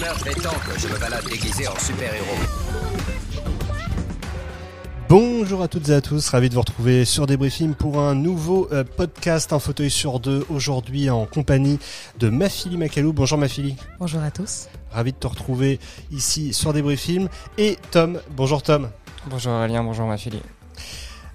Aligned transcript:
meurtre 0.00 0.26
est 0.28 0.42
tant 0.42 0.58
que 0.66 0.78
je 0.78 0.88
me 0.88 0.98
balade 0.98 1.24
déguisé 1.28 1.68
en 1.68 1.78
super-héros. 1.78 2.24
Bonjour 5.10 5.60
à 5.60 5.68
toutes 5.68 5.88
et 5.90 5.92
à 5.92 6.00
tous, 6.00 6.26
ravi 6.30 6.48
de 6.48 6.54
vous 6.54 6.60
retrouver 6.60 7.04
sur 7.04 7.26
Débriefing 7.26 7.74
pour 7.74 8.00
un 8.00 8.14
nouveau 8.14 8.68
euh, 8.72 8.82
podcast, 8.84 9.52
un 9.52 9.58
fauteuil 9.58 9.90
sur 9.90 10.18
deux, 10.18 10.46
aujourd'hui 10.48 11.10
en 11.10 11.26
compagnie 11.26 11.78
de 12.18 12.30
Mafili 12.30 12.78
Macalou. 12.78 13.12
Bonjour 13.12 13.36
Mafili. 13.36 13.76
Bonjour 13.98 14.22
à 14.22 14.30
tous. 14.30 14.68
Ravi 14.90 15.12
de 15.12 15.18
te 15.18 15.26
retrouver 15.26 15.78
ici 16.10 16.54
sur 16.54 16.72
Débriefing. 16.72 17.28
Et 17.58 17.76
Tom, 17.90 18.20
bonjour 18.30 18.62
Tom. 18.62 18.88
Bonjour 19.26 19.52
Aurélien, 19.52 19.84
bonjour 19.84 20.06
Mafili. 20.06 20.40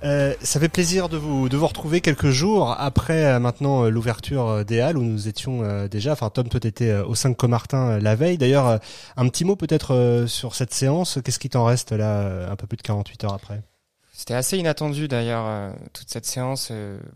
Euh, 0.03 0.33
ça 0.41 0.59
fait 0.59 0.69
plaisir 0.69 1.09
de 1.09 1.17
vous 1.17 1.49
de 1.49 1.57
vous 1.57 1.67
retrouver 1.67 2.01
quelques 2.01 2.29
jours 2.29 2.75
après 2.77 3.25
euh, 3.25 3.39
maintenant 3.39 3.85
euh, 3.85 3.89
l'ouverture 3.89 4.47
euh, 4.47 4.63
des 4.63 4.81
halles 4.81 4.97
où 4.97 5.03
nous 5.03 5.27
étions 5.27 5.85
déjà. 5.87 6.11
Enfin 6.11 6.29
Tom, 6.29 6.49
toi 6.49 6.59
t'étais 6.59 6.93
au 6.93 7.15
5 7.15 7.35
Comartin 7.35 7.99
la 7.99 8.15
veille. 8.15 8.37
D'ailleurs, 8.37 8.79
un 9.17 9.29
petit 9.29 9.45
mot 9.45 9.55
peut-être 9.55 10.25
sur 10.27 10.55
cette 10.55 10.73
séance. 10.73 11.19
Qu'est-ce 11.23 11.39
qui 11.39 11.49
t'en 11.49 11.65
reste 11.65 11.91
là 11.91 12.49
un 12.49 12.55
peu 12.55 12.67
plus 12.67 12.77
de 12.77 12.81
48 12.81 13.23
heures 13.23 13.33
après? 13.33 13.61
C'était 14.11 14.33
assez 14.33 14.57
inattendu 14.57 15.07
d'ailleurs 15.07 15.73
toute 15.93 16.09
cette 16.09 16.25
séance. 16.25 16.71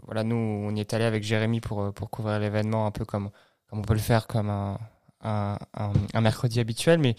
voilà, 0.06 0.24
nous 0.24 0.36
on 0.36 0.76
y 0.76 0.80
est 0.80 0.94
allé 0.94 1.06
avec 1.06 1.24
Jérémy 1.24 1.62
pour 1.62 1.94
pour 1.94 2.10
couvrir 2.10 2.40
l'événement 2.40 2.86
un 2.86 2.92
peu 2.92 3.06
comme 3.06 3.30
comme 3.70 3.80
on 3.80 3.84
peut 3.84 3.94
le 3.94 4.00
faire 4.00 4.28
comme 4.28 4.50
un 4.50 4.80
un, 5.22 5.58
un, 5.76 5.92
un 6.14 6.22
mercredi 6.22 6.60
habituel, 6.60 7.00
mais 7.00 7.16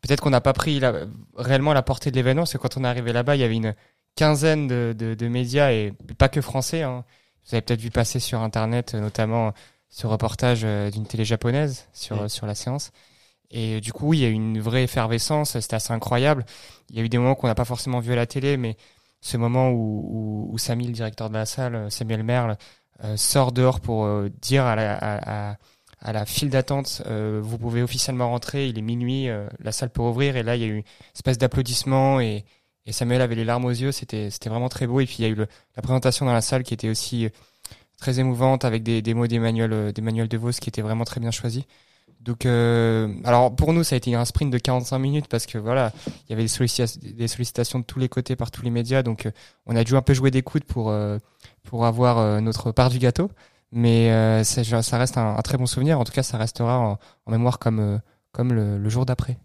peut-être 0.00 0.20
qu'on 0.20 0.30
n'a 0.30 0.40
pas 0.40 0.52
pris 0.52 0.80
la, 0.80 0.94
réellement 1.36 1.72
la 1.72 1.82
portée 1.82 2.10
de 2.10 2.16
l'événement. 2.16 2.46
C'est 2.46 2.58
quand 2.58 2.76
on 2.76 2.84
est 2.84 2.88
arrivé 2.88 3.12
là-bas, 3.12 3.36
il 3.36 3.40
y 3.40 3.44
avait 3.44 3.56
une 3.56 3.74
quinzaine 4.16 4.66
de, 4.66 4.94
de, 4.96 5.14
de, 5.14 5.28
médias 5.28 5.72
et 5.72 5.92
pas 6.18 6.28
que 6.28 6.40
français. 6.40 6.82
Hein. 6.82 7.04
Vous 7.44 7.54
avez 7.54 7.62
peut-être 7.62 7.80
vu 7.80 7.90
passer 7.90 8.20
sur 8.20 8.40
Internet, 8.40 8.94
notamment 8.94 9.52
ce 9.88 10.06
reportage 10.06 10.62
euh, 10.64 10.90
d'une 10.90 11.06
télé 11.06 11.24
japonaise 11.24 11.88
sur, 11.92 12.30
sur 12.30 12.46
la 12.46 12.54
séance. 12.54 12.92
Et 13.50 13.80
du 13.80 13.92
coup, 13.92 14.14
il 14.14 14.20
y 14.20 14.24
a 14.24 14.28
eu 14.28 14.32
une 14.32 14.60
vraie 14.60 14.84
effervescence, 14.84 15.58
c'était 15.58 15.76
assez 15.76 15.92
incroyable. 15.92 16.46
Il 16.88 16.96
y 16.96 17.00
a 17.00 17.04
eu 17.04 17.08
des 17.08 17.18
moments 17.18 17.34
qu'on 17.34 17.48
n'a 17.48 17.54
pas 17.54 17.66
forcément 17.66 18.00
vu 18.00 18.12
à 18.12 18.16
la 18.16 18.26
télé, 18.26 18.56
mais 18.56 18.76
ce 19.20 19.36
moment 19.36 19.70
où, 19.70 20.48
où, 20.48 20.54
où 20.54 20.58
Samy, 20.58 20.86
le 20.86 20.92
directeur 20.92 21.28
de 21.28 21.34
la 21.34 21.44
salle, 21.44 21.90
Samuel 21.90 22.22
Merle, 22.22 22.56
euh, 23.04 23.16
sort 23.16 23.52
dehors 23.52 23.80
pour 23.80 24.04
euh, 24.04 24.30
dire 24.40 24.64
à 24.64 24.76
la, 24.76 24.96
à, 25.00 25.56
à 26.00 26.12
la 26.12 26.24
file 26.24 26.50
d'attente, 26.50 27.02
euh, 27.06 27.40
vous 27.42 27.58
pouvez 27.58 27.82
officiellement 27.82 28.30
rentrer, 28.30 28.68
il 28.68 28.78
est 28.78 28.82
minuit, 28.82 29.28
la 29.60 29.72
salle 29.72 29.90
peut 29.90 30.02
ouvrir, 30.02 30.36
et 30.36 30.42
là, 30.42 30.56
il 30.56 30.62
y 30.62 30.64
a 30.64 30.68
eu 30.68 30.76
une 30.76 30.84
espèce 31.14 31.38
d'applaudissement 31.38 32.20
et 32.20 32.44
et 32.86 32.92
Samuel 32.92 33.20
avait 33.20 33.34
les 33.34 33.44
larmes 33.44 33.64
aux 33.64 33.70
yeux, 33.70 33.92
c'était 33.92 34.30
c'était 34.30 34.50
vraiment 34.50 34.68
très 34.68 34.86
beau. 34.86 35.00
Et 35.00 35.06
puis 35.06 35.16
il 35.20 35.22
y 35.22 35.24
a 35.26 35.28
eu 35.28 35.34
le, 35.34 35.46
la 35.76 35.82
présentation 35.82 36.26
dans 36.26 36.32
la 36.32 36.40
salle 36.40 36.62
qui 36.62 36.74
était 36.74 36.88
aussi 36.88 37.26
euh, 37.26 37.28
très 38.02 38.18
émouvante 38.18 38.64
avec 38.64 38.82
des, 38.82 39.00
des 39.00 39.14
mots 39.14 39.26
d'Emmanuel 39.26 39.72
euh, 39.72 39.92
d'Emmanuel 39.92 40.28
Devos 40.28 40.50
qui 40.50 40.68
étaient 40.68 40.82
vraiment 40.82 41.04
très 41.04 41.20
bien 41.20 41.30
choisis. 41.30 41.64
Donc 42.20 42.46
euh, 42.46 43.12
alors 43.24 43.54
pour 43.54 43.72
nous 43.72 43.82
ça 43.84 43.94
a 43.94 43.98
été 43.98 44.14
un 44.14 44.24
sprint 44.24 44.52
de 44.52 44.58
45 44.58 44.98
minutes 44.98 45.28
parce 45.28 45.46
que 45.46 45.58
voilà 45.58 45.92
il 46.06 46.30
y 46.30 46.32
avait 46.32 46.42
des, 46.42 46.48
sollicitations, 47.28 47.80
de 47.80 47.84
tous 47.84 47.98
les 47.98 48.08
côtés 48.08 48.36
par 48.36 48.52
tous 48.52 48.62
les 48.62 48.70
médias 48.70 49.02
donc 49.02 49.26
euh, 49.26 49.32
on 49.66 49.74
a 49.74 49.82
dû 49.82 49.96
un 49.96 50.02
peu 50.02 50.14
jouer 50.14 50.30
des 50.30 50.42
coudes 50.42 50.62
pour 50.62 50.94
pour 51.64 51.84
avoir 51.84 52.40
notre 52.40 52.70
part 52.70 52.90
du 52.90 53.00
gâteau 53.00 53.28
mais 53.72 54.44
ça, 54.44 54.62
ça 54.82 54.98
reste 54.98 55.18
un, 55.18 55.34
très 55.42 55.58
bon 55.58 55.66
souvenir 55.66 55.98
en 55.98 56.04
tout 56.04 56.12
cas 56.12 56.22
ça 56.22 56.38
restera 56.38 56.78
en, 56.78 56.98
mémoire 57.26 57.58
comme 57.58 58.00
comme 58.30 58.52
le 58.52 58.88
jour 58.88 59.04
d'après. 59.04 59.36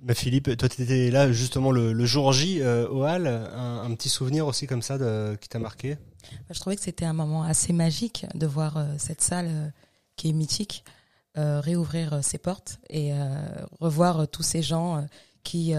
Bah 0.00 0.14
Philippe, 0.14 0.56
toi 0.56 0.68
tu 0.68 0.82
étais 0.82 1.10
là 1.10 1.32
justement 1.32 1.72
le, 1.72 1.92
le 1.92 2.06
jour 2.06 2.32
J 2.32 2.62
euh, 2.62 2.88
au 2.88 3.04
Hall, 3.04 3.26
un, 3.26 3.82
un, 3.82 3.94
petit 3.96 4.08
souvenir 4.08 4.46
aussi 4.46 4.68
comme 4.68 4.82
ça 4.82 4.96
de, 4.96 5.36
qui 5.40 5.48
t'a 5.48 5.58
marqué? 5.58 5.96
Bah, 6.32 6.52
Je 6.52 6.60
trouvais 6.60 6.76
que 6.76 6.82
c'était 6.82 7.04
un 7.04 7.12
moment 7.12 7.42
assez 7.42 7.72
magique 7.72 8.26
de 8.34 8.46
voir 8.46 8.76
euh, 8.76 8.84
cette 8.98 9.22
salle 9.22 9.48
euh, 9.48 9.68
qui 10.16 10.28
est 10.28 10.32
mythique 10.32 10.84
euh, 11.36 11.60
réouvrir 11.60 12.22
ses 12.22 12.38
portes 12.38 12.78
et 12.90 13.12
revoir 13.80 14.26
tous 14.28 14.42
ces 14.42 14.62
gens 14.62 15.06
qui, 15.44 15.72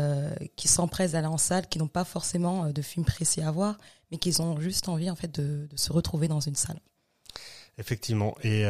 qui 0.56 0.68
s'empressent 0.70 1.12
d'aller 1.12 1.28
en 1.28 1.38
salle, 1.38 1.68
qui 1.68 1.80
n'ont 1.80 1.90
pas 1.90 2.06
forcément 2.06 2.70
de 2.70 2.82
film 2.82 3.06
précis 3.06 3.42
à 3.42 3.52
voir, 3.52 3.78
mais 4.10 4.18
qui 4.18 4.34
ont 4.40 4.58
juste 4.62 4.88
envie 4.88 5.10
en 5.10 5.16
fait 5.18 5.38
de, 5.38 5.68
de 5.70 5.78
se 5.78 5.92
retrouver 5.92 6.30
dans 6.30 6.40
une 6.40 6.56
salle. 6.56 6.80
Effectivement, 7.78 8.38
et 8.44 8.64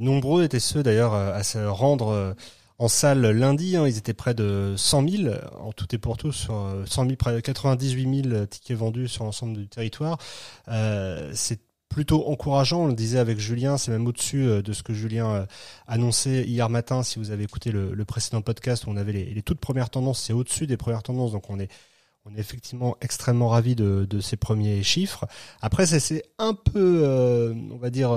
nombreux 0.00 0.42
étaient 0.42 0.58
ceux 0.58 0.82
d'ailleurs 0.82 1.14
à 1.14 1.44
se 1.44 1.58
rendre 1.58 2.34
en 2.78 2.88
salle 2.88 3.26
lundi. 3.26 3.76
Hein, 3.76 3.86
ils 3.86 3.98
étaient 3.98 4.14
près 4.14 4.34
de 4.34 4.74
100 4.76 5.08
000 5.08 5.34
en 5.58 5.72
tout 5.72 5.86
et 5.94 5.98
pour 5.98 6.16
tout 6.16 6.32
sur 6.32 6.70
100 6.86 7.04
000, 7.04 7.16
près 7.16 7.34
de 7.34 7.40
98 7.40 8.22
000 8.30 8.46
tickets 8.46 8.76
vendus 8.76 9.08
sur 9.08 9.24
l'ensemble 9.24 9.56
du 9.56 9.68
territoire. 9.68 10.18
Euh, 10.68 11.30
c'est 11.34 11.60
plutôt 11.88 12.28
encourageant. 12.28 12.84
On 12.84 12.86
le 12.88 12.94
disait 12.94 13.18
avec 13.18 13.38
Julien, 13.38 13.78
c'est 13.78 13.90
même 13.90 14.06
au-dessus 14.06 14.46
euh, 14.46 14.62
de 14.62 14.72
ce 14.72 14.82
que 14.82 14.92
Julien 14.92 15.30
euh, 15.30 15.46
annonçait 15.86 16.44
hier 16.44 16.68
matin. 16.68 17.02
Si 17.02 17.18
vous 17.18 17.30
avez 17.30 17.44
écouté 17.44 17.70
le, 17.70 18.04
précédent 18.04 18.42
podcast 18.42 18.86
où 18.86 18.90
on 18.90 18.96
avait 18.96 19.12
les, 19.12 19.42
toutes 19.42 19.60
premières 19.60 19.90
tendances, 19.90 20.20
c'est 20.20 20.32
au-dessus 20.32 20.66
des 20.66 20.76
premières 20.76 21.02
tendances. 21.02 21.32
Donc 21.32 21.48
on 21.50 21.58
est 21.58 21.68
effectivement 22.36 22.96
extrêmement 23.00 23.48
ravi 23.48 23.76
de, 23.76 24.20
ces 24.20 24.36
premiers 24.36 24.82
chiffres. 24.82 25.26
Après, 25.62 25.86
c'est 25.86 26.24
un 26.38 26.54
peu, 26.54 27.54
on 27.70 27.76
va 27.76 27.88
dire, 27.88 28.10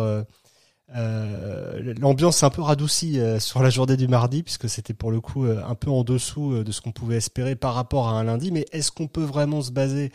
euh, 0.96 1.94
L'ambiance 2.00 2.38
s'est 2.38 2.46
un 2.46 2.50
peu 2.50 2.62
radoucie 2.62 3.20
euh, 3.20 3.40
sur 3.40 3.62
la 3.62 3.70
journée 3.70 3.98
du 3.98 4.08
mardi, 4.08 4.44
puisque 4.44 4.70
c'était 4.70 4.94
pour 4.94 5.12
le 5.12 5.22
coup 5.22 5.46
euh, 5.46 5.62
un 5.66 5.76
peu 5.76 5.90
en 5.90 6.04
dessous 6.04 6.64
de 6.64 6.72
ce 6.72 6.82
qu'on 6.82 6.92
pouvait 6.92 7.18
espérer 7.18 7.56
par 7.56 7.76
rapport 7.76 8.10
à 8.10 8.14
un 8.14 8.24
lundi. 8.24 8.52
Mais 8.52 8.66
est-ce 8.72 8.92
qu'on 8.92 9.08
peut 9.08 9.24
vraiment 9.24 9.62
se 9.62 9.72
baser 9.72 10.12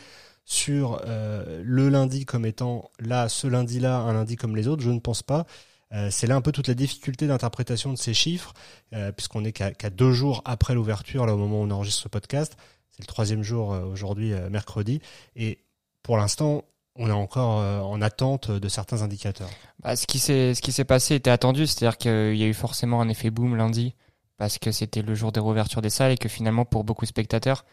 sur 0.47 1.01
le 1.07 1.89
lundi 1.89 2.25
comme 2.25 2.45
étant 2.45 2.91
là, 2.99 3.29
ce 3.29 3.47
lundi-là, 3.47 3.97
un 3.97 4.13
lundi 4.13 4.35
comme 4.35 4.55
les 4.55 4.67
autres? 4.67 4.83
Je 4.83 4.91
ne 4.91 4.99
pense 4.99 5.23
pas. 5.23 5.45
c'est 6.11 6.27
là 6.27 6.35
un 6.35 6.41
peu 6.41 6.51
toute 6.51 6.67
la 6.67 6.75
difficulté 6.75 7.25
d'interprétation 7.25 7.91
de 7.91 7.97
ces 7.97 8.13
chiffres, 8.13 8.53
puisqu'on 9.15 9.43
est 9.43 9.51
qu'à 9.51 9.71
qu 9.71 9.89
deux 9.89 10.11
jours 10.11 10.43
après 10.45 10.75
l'ouverture, 10.75 11.25
là 11.25 11.33
au 11.33 11.37
moment 11.37 11.61
où 11.61 11.63
on 11.63 11.71
enregistre 11.71 12.03
ce 12.03 12.09
podcast. 12.09 12.57
C'est 12.91 13.01
le 13.01 13.07
troisième 13.07 13.41
jour 13.41 13.69
aujourd'hui, 13.69 14.33
mercredi. 14.51 15.01
Et 15.35 15.57
pour 16.03 16.17
l'instant, 16.17 16.63
on 16.95 17.09
est 17.09 17.13
encore 17.13 17.59
euh, 17.59 17.79
en 17.81 18.01
attente 18.01 18.51
de 18.51 18.67
certains 18.69 19.01
indicateurs. 19.01 19.49
Bah, 19.83 19.95
ce 19.95 20.07
qui 20.07 20.19
s'est 20.19 20.53
ce 20.53 20.61
qui 20.61 20.71
s'est 20.71 20.85
passé 20.85 21.15
était 21.15 21.29
attendu, 21.29 21.67
c'est-à-dire 21.67 21.97
qu'il 21.97 22.35
y 22.35 22.43
a 22.43 22.47
eu 22.47 22.53
forcément 22.53 23.01
un 23.01 23.09
effet 23.09 23.29
boom 23.29 23.55
lundi 23.55 23.95
parce 24.37 24.59
que 24.59 24.71
c'était 24.71 25.01
le 25.01 25.15
jour 25.15 25.31
des 25.31 25.39
réouvertures 25.39 25.81
des 25.81 25.89
salles 25.89 26.11
et 26.11 26.17
que 26.17 26.29
finalement 26.29 26.65
pour 26.65 26.83
beaucoup 26.83 27.05
de 27.05 27.09
spectateurs, 27.09 27.65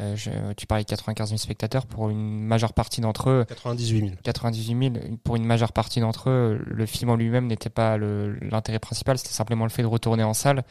euh, 0.00 0.16
je, 0.16 0.30
tu 0.56 0.66
parlais 0.66 0.82
de 0.84 0.88
95 0.88 1.28
000 1.28 1.38
spectateurs 1.38 1.86
pour 1.86 2.10
une 2.10 2.40
majeure 2.40 2.72
partie 2.72 3.00
d'entre 3.00 3.30
eux. 3.30 3.44
98 3.48 4.00
000. 4.00 4.10
98 4.22 4.92
000 5.02 5.16
pour 5.22 5.36
une 5.36 5.44
majeure 5.44 5.72
partie 5.72 6.00
d'entre 6.00 6.30
eux, 6.30 6.60
le 6.66 6.86
film 6.86 7.10
en 7.10 7.16
lui-même 7.16 7.46
n'était 7.46 7.70
pas 7.70 7.96
l'intérêt 7.96 8.80
principal, 8.80 9.18
c'était 9.18 9.34
simplement 9.34 9.64
le 9.64 9.70
fait 9.70 9.82
de 9.82 9.86
retourner 9.86 10.24
en 10.24 10.34
salle. 10.34 10.64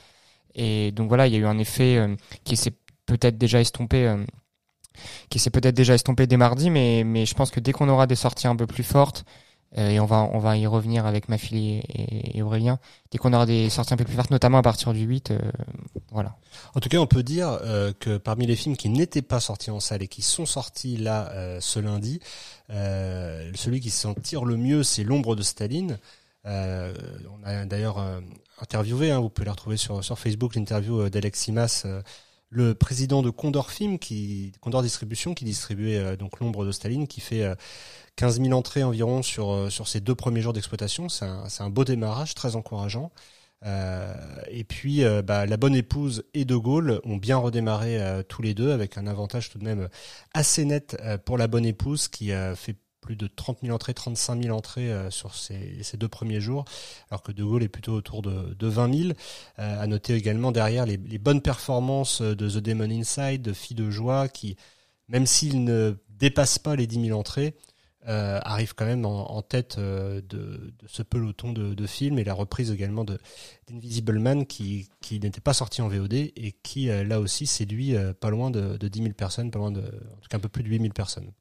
Et 0.56 0.92
donc 0.92 1.08
voilà, 1.08 1.28
il 1.28 1.34
y 1.34 1.36
a 1.36 1.40
eu 1.40 1.46
un 1.46 1.58
effet 1.58 1.98
euh, 1.98 2.16
qui 2.44 2.58
s'est 2.58 2.74
peut-être 3.06 3.38
déjà 3.38 3.62
estompé. 3.62 4.08
Euh, 4.08 4.24
qui 5.30 5.40
s'est 5.40 5.50
peut-être 5.50 5.76
déjà 5.76 5.94
estompé 5.94 6.28
dès 6.28 6.38
mardi, 6.38 6.70
mais, 6.70 7.04
mais 7.06 7.26
je 7.26 7.34
pense 7.34 7.52
que 7.52 7.60
dès 7.60 7.72
qu'on 7.72 7.90
aura 7.90 8.08
des 8.08 8.16
sorties 8.16 8.48
un 8.48 8.56
peu 8.56 8.68
plus 8.68 8.84
fortes, 8.84 9.26
euh, 9.78 9.90
et 9.90 10.00
on 10.00 10.06
va, 10.06 10.30
on 10.32 10.40
va 10.40 10.56
y 10.58 10.68
revenir 10.68 11.06
avec 11.06 11.30
ma 11.30 11.38
fille 11.38 11.82
et, 11.90 12.42
Aurélien, 12.42 12.80
dès 13.12 13.18
qu'on 13.18 13.34
aura 13.34 13.46
des 13.46 13.70
sorties 13.70 13.94
un 13.94 13.98
peu 13.98 14.04
plus 14.04 14.14
fortes, 14.14 14.30
notamment 14.30 14.60
à 14.60 14.62
partir 14.62 14.94
du 14.94 15.02
8, 15.02 15.32
euh, 15.32 15.40
voilà. 16.12 16.36
En 16.76 16.80
tout 16.80 16.90
cas, 16.90 16.98
on 17.00 17.08
peut 17.08 17.24
dire 17.24 17.58
euh, 17.64 17.92
que 18.00 18.18
parmi 18.18 18.46
les 18.46 18.56
films 18.56 18.78
qui 18.78 18.90
n'étaient 18.90 19.24
pas 19.24 19.40
sortis 19.40 19.72
en 19.72 19.80
salle 19.80 20.04
et 20.04 20.08
qui 20.08 20.22
sont 20.22 20.46
sortis 20.46 20.98
là 20.98 21.32
ce 21.60 21.80
lundi, 21.80 22.20
celui 22.70 23.80
qui 23.80 23.90
s'en 23.90 24.14
tire 24.14 24.46
le 24.46 24.58
mieux, 24.58 24.84
c'est 24.84 25.04
L'ombre 25.04 25.36
de 25.36 25.42
Staline. 25.42 25.98
on 26.46 27.44
a 27.44 27.66
d'ailleurs 27.66 28.04
interviewé, 28.60 29.12
hein, 29.12 29.20
vous 29.20 29.30
pouvez 29.30 29.46
la 29.46 29.52
retrouver 29.52 29.78
sur, 29.78 30.04
sur 30.04 30.20
Facebook, 30.20 30.56
l'interview 30.56 31.10
d'Aleximas 31.10 31.86
le 32.54 32.76
président 32.76 33.22
de 33.22 33.30
Condor 33.30 33.72
Film, 33.72 34.00
qui 34.00 34.54
Condor 34.62 34.82
Distribution, 34.82 35.34
qui 35.34 35.46
distribuait 35.46 35.98
euh, 35.98 36.16
donc 36.16 36.40
l'ombre 36.40 36.66
de 36.66 36.72
Staline, 36.72 37.08
qui 37.08 37.22
fait 37.22 37.44
euh, 37.44 37.56
15 38.16 38.42
000 38.42 38.54
entrées 38.54 38.84
environ 38.84 39.24
sur 39.24 39.52
euh, 39.52 39.70
sur 39.70 39.88
ces 39.88 40.00
deux 40.00 40.16
premiers 40.16 40.42
jours 40.42 40.54
d'exploitation. 40.54 41.10
C'est 41.10 41.26
un, 41.26 41.46
un 41.60 41.70
beau 41.70 41.84
démarrage, 41.84 42.36
très 42.36 42.56
encourageant. 42.56 43.12
Euh, 43.66 44.14
et 44.50 44.64
puis, 44.64 45.04
euh, 45.04 45.22
bah, 45.22 45.46
la 45.46 45.58
bonne 45.58 45.76
épouse 45.76 46.24
et 46.34 46.46
De 46.46 46.56
Gaulle 46.56 47.00
ont 47.06 47.18
bien 47.18 47.38
redémarré 47.38 48.00
tous 48.28 48.42
les 48.42 48.54
deux, 48.54 48.72
avec 48.72 48.98
un 48.98 49.08
avantage 49.08 49.50
tout 49.50 49.58
de 49.58 49.64
même 49.64 49.90
assez 50.34 50.66
net 50.66 50.98
pour 51.26 51.38
la 51.38 51.48
bonne 51.48 51.66
épouse, 51.66 52.08
qui 52.08 52.32
fait 52.56 52.76
plus 53.04 53.16
de 53.18 53.28
30 53.28 53.60
000 53.62 53.76
entrées, 53.76 53.94
35 53.94 54.42
000 54.44 54.58
entrées 54.58 54.92
euh, 54.92 55.12
sur 55.12 55.36
ces, 55.36 55.84
deux 55.98 56.08
premiers 56.08 56.40
jours, 56.40 56.64
alors 57.12 57.22
que 57.22 57.32
De 57.32 57.44
Gaulle 57.44 57.64
est 57.64 57.68
plutôt 57.68 57.94
autour 57.94 58.22
de, 58.22 58.54
de 58.54 58.68
20 58.68 58.94
000. 58.94 59.10
Euh, 59.60 59.82
à 59.84 59.86
noter 59.88 60.16
également 60.16 60.52
derrière 60.52 60.86
les, 60.86 60.98
bonnes 60.98 61.42
performances 61.42 62.22
de 62.22 62.50
The 62.50 62.64
Demon 62.64 62.90
Inside, 62.90 63.42
de 63.42 63.54
Filles 63.54 63.76
de 63.76 63.90
Joie, 63.92 64.30
qui, 64.30 64.56
même 65.10 65.26
s'ils 65.26 65.64
ne 65.64 65.96
dépassent 66.10 66.60
pas 66.60 66.76
les 66.76 66.88
10 66.88 67.08
000 67.08 67.20
entrées, 67.20 67.56
euh, 68.08 68.40
arrive 68.44 68.74
quand 68.74 68.86
même 68.86 69.06
en, 69.06 69.42
tête 69.42 69.78
euh, 69.78 70.22
de, 70.22 70.74
ce 70.88 71.04
peloton 71.04 71.54
de, 71.54 71.74
de, 71.74 71.88
films 71.88 72.20
et 72.20 72.24
la 72.24 72.34
reprise 72.34 72.72
également 72.72 73.06
d'Invisible 73.06 74.20
Man 74.20 74.46
qui, 74.46 74.90
n'était 75.12 75.42
pas 75.42 75.54
sorti 75.54 75.82
en 75.82 75.88
VOD 75.90 76.14
et 76.14 76.56
qui 76.64 76.88
là 76.88 77.20
aussi 77.20 77.48
séduit 77.48 77.96
pas 78.20 78.30
loin 78.30 78.50
de, 78.50 78.78
de 78.78 78.88
10 78.88 79.00
000 79.04 79.14
personnes, 79.14 79.52
pas 79.52 79.60
loin 79.60 79.72
de, 79.72 79.82
en 79.82 80.20
tout 80.22 80.30
cas 80.30 80.38
un 80.38 80.42
peu 80.42 80.50
plus 80.50 80.64
de 80.64 80.70
8 80.70 80.80
000 80.80 80.94
personnes. 80.94 81.32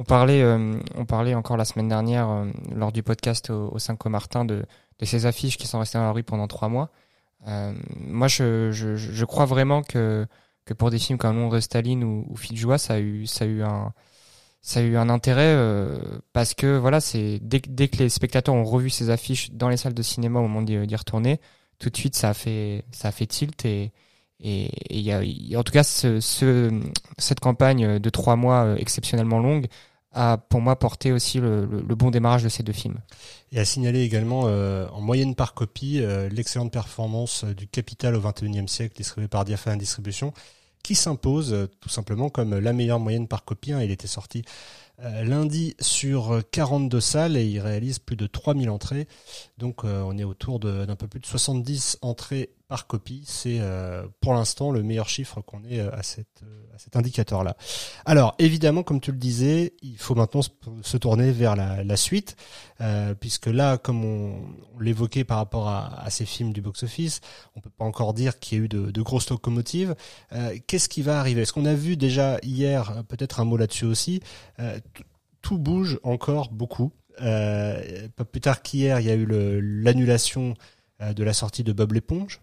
On 0.00 0.04
parlait, 0.04 0.40
euh, 0.40 0.80
on 0.96 1.04
parlait 1.04 1.34
encore 1.34 1.58
la 1.58 1.66
semaine 1.66 1.88
dernière 1.88 2.30
euh, 2.30 2.46
lors 2.74 2.90
du 2.90 3.02
podcast 3.02 3.50
au, 3.50 3.68
au 3.70 3.78
5 3.78 4.02
Martin 4.06 4.46
de, 4.46 4.64
ces 5.02 5.26
affiches 5.26 5.58
qui 5.58 5.66
sont 5.66 5.78
restées 5.78 5.98
dans 5.98 6.04
la 6.04 6.12
rue 6.12 6.22
pendant 6.22 6.48
trois 6.48 6.70
mois. 6.70 6.88
Euh, 7.46 7.74
moi, 7.98 8.26
je, 8.26 9.24
crois 9.26 9.44
vraiment 9.44 9.82
que, 9.82 10.26
pour 10.78 10.88
des 10.88 10.98
films 10.98 11.18
comme 11.18 11.36
Londres 11.36 11.60
Staline 11.60 12.02
ou, 12.02 12.26
ou 12.30 12.78
ça 12.78 12.94
a 12.94 12.98
eu, 12.98 13.26
ça 13.26 13.44
a 13.44 13.48
eu 14.80 14.96
un, 14.96 15.08
intérêt 15.10 15.54
parce 16.32 16.54
que 16.54 16.78
voilà, 16.78 17.00
dès, 17.42 17.60
que 17.60 17.98
les 17.98 18.08
spectateurs 18.08 18.54
ont 18.54 18.64
revu 18.64 18.88
ces 18.88 19.10
affiches 19.10 19.50
dans 19.50 19.68
les 19.68 19.76
salles 19.76 19.92
de 19.92 20.02
cinéma 20.02 20.38
au 20.38 20.48
moment 20.48 20.62
d'y 20.62 20.96
retourner, 20.96 21.40
tout 21.78 21.90
de 21.90 21.96
suite 21.96 22.16
ça 22.16 22.30
a 22.30 22.34
fait, 22.34 22.84
tilt 23.28 23.66
et 23.66 23.92
y 24.42 25.12
a, 25.12 25.22
y 25.22 25.56
en 25.56 25.62
tout 25.62 25.72
cas 25.72 25.82
ce, 25.82 26.20
ce, 26.20 26.70
cette 27.18 27.40
campagne 27.40 27.98
de 27.98 28.10
trois 28.10 28.36
mois 28.36 28.76
exceptionnellement 28.78 29.40
longue 29.40 29.66
a 30.12 30.38
pour 30.38 30.60
moi 30.60 30.76
porté 30.78 31.12
aussi 31.12 31.38
le, 31.38 31.66
le, 31.66 31.82
le 31.82 31.94
bon 31.94 32.10
démarrage 32.10 32.42
de 32.42 32.48
ces 32.48 32.62
deux 32.62 32.72
films. 32.72 32.98
Et 33.52 33.60
à 33.60 33.64
signaler 33.64 34.02
également 34.02 34.44
euh, 34.46 34.88
en 34.88 35.00
moyenne 35.00 35.34
par 35.34 35.54
copie 35.54 36.00
euh, 36.00 36.28
l'excellente 36.28 36.72
performance 36.72 37.44
euh, 37.44 37.54
du 37.54 37.66
Capital 37.68 38.16
au 38.16 38.20
XXIe 38.20 38.66
siècle 38.68 38.96
distribué 38.96 39.28
par 39.28 39.44
Diaphane 39.44 39.78
Distribution 39.78 40.32
qui 40.82 40.94
s'impose 40.94 41.52
euh, 41.52 41.68
tout 41.80 41.88
simplement 41.90 42.28
comme 42.30 42.58
la 42.58 42.72
meilleure 42.72 43.00
moyenne 43.00 43.28
par 43.28 43.44
copie. 43.44 43.72
hein. 43.72 43.82
Il 43.82 43.90
était 43.90 44.06
sorti 44.06 44.42
euh, 45.02 45.24
lundi 45.24 45.76
sur 45.80 46.32
euh, 46.34 46.40
42 46.50 47.00
salles 47.00 47.36
et 47.36 47.44
il 47.46 47.60
réalise 47.60 47.98
plus 47.98 48.16
de 48.16 48.26
3000 48.26 48.68
entrées. 48.70 49.06
Donc 49.58 49.84
euh, 49.84 50.02
on 50.04 50.16
est 50.18 50.24
autour 50.24 50.58
d'un 50.58 50.96
peu 50.96 51.06
plus 51.06 51.20
de 51.20 51.26
70 51.26 51.98
entrées 52.02 52.50
par 52.70 52.86
copie. 52.86 53.24
C'est 53.26 53.58
euh, 53.58 54.06
pour 54.20 54.32
l'instant 54.32 54.70
le 54.70 54.84
meilleur 54.84 55.08
chiffre 55.08 55.40
qu'on 55.40 55.64
ait 55.64 55.80
euh, 55.80 55.90
euh, 55.90 56.74
à 56.74 56.78
cet 56.78 56.94
indicateur-là. 56.94 57.56
Alors 58.06 58.36
évidemment, 58.38 58.84
comme 58.84 59.00
tu 59.00 59.10
le 59.10 59.18
disais, 59.18 59.74
il 59.82 59.98
faut 59.98 60.14
maintenant 60.14 60.40
se, 60.40 60.96
tourner 60.96 61.32
vers 61.32 61.56
la, 61.56 61.96
suite, 61.96 62.36
puisque 63.18 63.46
là, 63.46 63.76
comme 63.76 64.04
on, 64.04 64.40
l'évoquait 64.80 65.24
par 65.24 65.38
rapport 65.38 65.68
à, 65.68 66.08
ces 66.10 66.24
films 66.24 66.52
du 66.52 66.62
box-office, 66.62 67.20
on 67.56 67.60
peut 67.60 67.70
pas 67.76 67.84
encore 67.84 68.14
dire 68.14 68.38
qu'il 68.38 68.58
y 68.58 68.60
a 68.60 68.64
eu 68.64 68.68
de, 68.68 69.02
grosses 69.02 69.28
locomotives. 69.30 69.96
Qu'est-ce 70.66 70.88
qui 70.88 71.02
va 71.02 71.18
arriver? 71.18 71.42
Est-ce 71.42 71.52
qu'on 71.52 71.66
a 71.66 71.74
vu 71.74 71.96
déjà 71.96 72.38
hier, 72.42 73.02
peut-être 73.08 73.40
un 73.40 73.44
mot 73.44 73.56
là-dessus 73.56 73.86
aussi, 73.86 74.20
tout 75.42 75.58
bouge 75.58 75.98
encore 76.04 76.50
beaucoup. 76.50 76.92
Pas 77.18 78.24
plus 78.30 78.40
tard 78.40 78.62
qu'hier, 78.62 79.00
il 79.00 79.06
y 79.06 79.10
a 79.10 79.14
eu 79.14 79.26
l'annulation 79.26 80.54
de 81.00 81.24
la 81.24 81.32
sortie 81.32 81.64
de 81.64 81.72
Bob 81.72 81.92
l'éponge, 81.92 82.40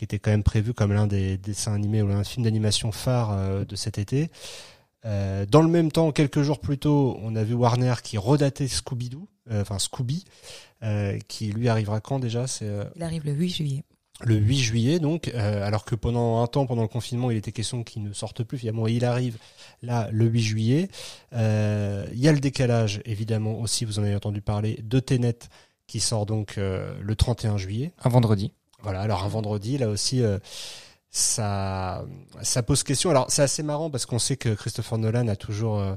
qui 0.00 0.04
était 0.04 0.18
quand 0.18 0.30
même 0.30 0.42
prévu 0.42 0.72
comme 0.72 0.94
l'un 0.94 1.06
des 1.06 1.36
dessins 1.36 1.74
animés 1.74 2.00
ou 2.00 2.08
l'un 2.08 2.20
des 2.20 2.24
films 2.24 2.44
d'animation 2.44 2.90
phare 2.90 3.32
euh, 3.32 3.66
de 3.66 3.76
cet 3.76 3.98
été. 3.98 4.30
Euh, 5.04 5.44
dans 5.44 5.60
le 5.60 5.68
même 5.68 5.92
temps, 5.92 6.10
quelques 6.10 6.40
jours 6.40 6.58
plus 6.58 6.78
tôt, 6.78 7.18
on 7.22 7.36
a 7.36 7.44
vu 7.44 7.52
Warner 7.52 7.92
qui 8.02 8.16
redatait 8.16 8.66
Scooby-Doo, 8.66 9.28
euh, 9.50 9.60
enfin 9.60 9.78
Scooby, 9.78 10.24
euh, 10.82 11.18
qui 11.28 11.52
lui 11.52 11.68
arrivera 11.68 12.00
quand 12.00 12.18
déjà? 12.18 12.46
C'est 12.46 12.64
euh, 12.64 12.84
Il 12.96 13.02
arrive 13.02 13.26
le 13.26 13.32
8 13.32 13.50
juillet. 13.50 13.84
le 14.22 14.36
8 14.36 14.58
juillet, 14.58 14.98
donc, 15.00 15.28
euh, 15.34 15.66
alors 15.66 15.84
que 15.84 15.94
pendant 15.94 16.42
un 16.42 16.46
temps, 16.46 16.64
pendant 16.64 16.80
le 16.80 16.88
confinement, 16.88 17.30
il 17.30 17.36
était 17.36 17.52
question 17.52 17.84
qu'il 17.84 18.02
ne 18.02 18.14
sorte 18.14 18.42
plus. 18.42 18.56
Finalement, 18.56 18.86
il 18.86 19.04
arrive 19.04 19.36
là 19.82 20.08
le 20.12 20.24
8 20.24 20.40
juillet. 20.42 20.88
Euh, 21.34 22.06
Il 22.14 22.20
y 22.20 22.28
a 22.28 22.32
le 22.32 22.40
décalage, 22.40 23.02
évidemment 23.04 23.60
aussi, 23.60 23.84
vous 23.84 23.98
en 23.98 24.02
avez 24.04 24.14
entendu 24.16 24.40
parler, 24.40 24.80
de 24.82 24.98
Tenet 24.98 25.40
qui 25.86 26.00
sort 26.00 26.24
donc 26.24 26.56
euh, 26.56 26.94
le 27.02 27.16
31 27.16 27.58
juillet. 27.58 27.92
Un 28.02 28.08
vendredi. 28.08 28.52
Voilà, 28.82 29.00
alors 29.00 29.24
un 29.24 29.28
vendredi, 29.28 29.78
là 29.78 29.88
aussi, 29.88 30.22
euh, 30.22 30.38
ça, 31.10 32.04
ça 32.42 32.62
pose 32.62 32.82
question. 32.82 33.10
Alors 33.10 33.26
c'est 33.30 33.42
assez 33.42 33.62
marrant 33.62 33.90
parce 33.90 34.06
qu'on 34.06 34.18
sait 34.18 34.36
que 34.36 34.54
Christopher 34.54 34.98
Nolan 34.98 35.28
a 35.28 35.36
toujours, 35.36 35.78
euh, 35.78 35.94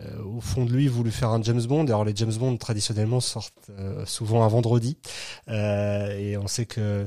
euh, 0.00 0.22
au 0.24 0.40
fond 0.40 0.64
de 0.64 0.72
lui, 0.72 0.86
voulu 0.88 1.10
faire 1.10 1.30
un 1.30 1.42
James 1.42 1.62
Bond. 1.62 1.84
Alors 1.86 2.04
les 2.04 2.14
James 2.14 2.32
Bond 2.34 2.56
traditionnellement 2.56 3.20
sortent 3.20 3.70
euh, 3.70 4.06
souvent 4.06 4.44
un 4.44 4.48
vendredi, 4.48 4.98
Euh, 5.48 6.16
et 6.16 6.36
on 6.36 6.46
sait 6.46 6.66
que 6.66 7.06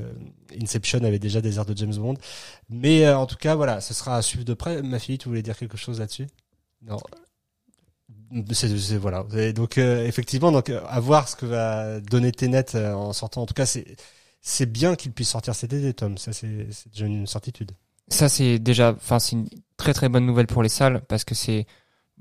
Inception 0.60 1.02
avait 1.04 1.18
déjà 1.18 1.40
des 1.40 1.56
airs 1.56 1.66
de 1.66 1.76
James 1.76 1.94
Bond. 1.96 2.16
Mais 2.68 3.08
en 3.08 3.26
tout 3.26 3.36
cas, 3.36 3.54
voilà, 3.54 3.80
ce 3.80 3.94
sera 3.94 4.16
à 4.16 4.22
suivre 4.22 4.44
de 4.44 4.54
près. 4.54 4.82
Ma 4.82 4.98
fille, 4.98 5.18
tu 5.18 5.28
voulais 5.28 5.42
dire 5.42 5.56
quelque 5.56 5.76
chose 5.78 5.98
là-dessus? 5.98 6.26
Non. 6.82 6.98
C'est, 8.52 8.96
voilà. 8.96 9.24
Donc 9.54 9.78
euh, 9.78 10.06
effectivement, 10.06 10.52
donc 10.52 10.68
à 10.70 11.00
voir 11.00 11.28
ce 11.28 11.36
que 11.36 11.46
va 11.46 12.00
donner 12.00 12.32
Tenet 12.32 12.74
en 12.76 13.12
sortant. 13.12 13.42
En 13.42 13.46
tout 13.46 13.54
cas, 13.54 13.66
c'est 13.66 13.96
c'est 14.46 14.70
bien 14.70 14.94
qu'il 14.94 15.10
puisse 15.12 15.30
sortir 15.30 15.54
cet 15.54 15.72
été, 15.72 15.92
Tom. 15.94 16.18
Ça, 16.18 16.34
c'est 16.34 16.68
déjà 16.92 17.06
une 17.06 17.26
certitude. 17.26 17.72
Ça, 18.08 18.28
c'est 18.28 18.58
déjà, 18.58 18.92
enfin, 18.94 19.18
c'est 19.18 19.32
une 19.36 19.48
très 19.78 19.94
très 19.94 20.10
bonne 20.10 20.26
nouvelle 20.26 20.46
pour 20.46 20.62
les 20.62 20.68
salles 20.68 21.00
parce 21.08 21.24
que 21.24 21.34
c'est, 21.34 21.64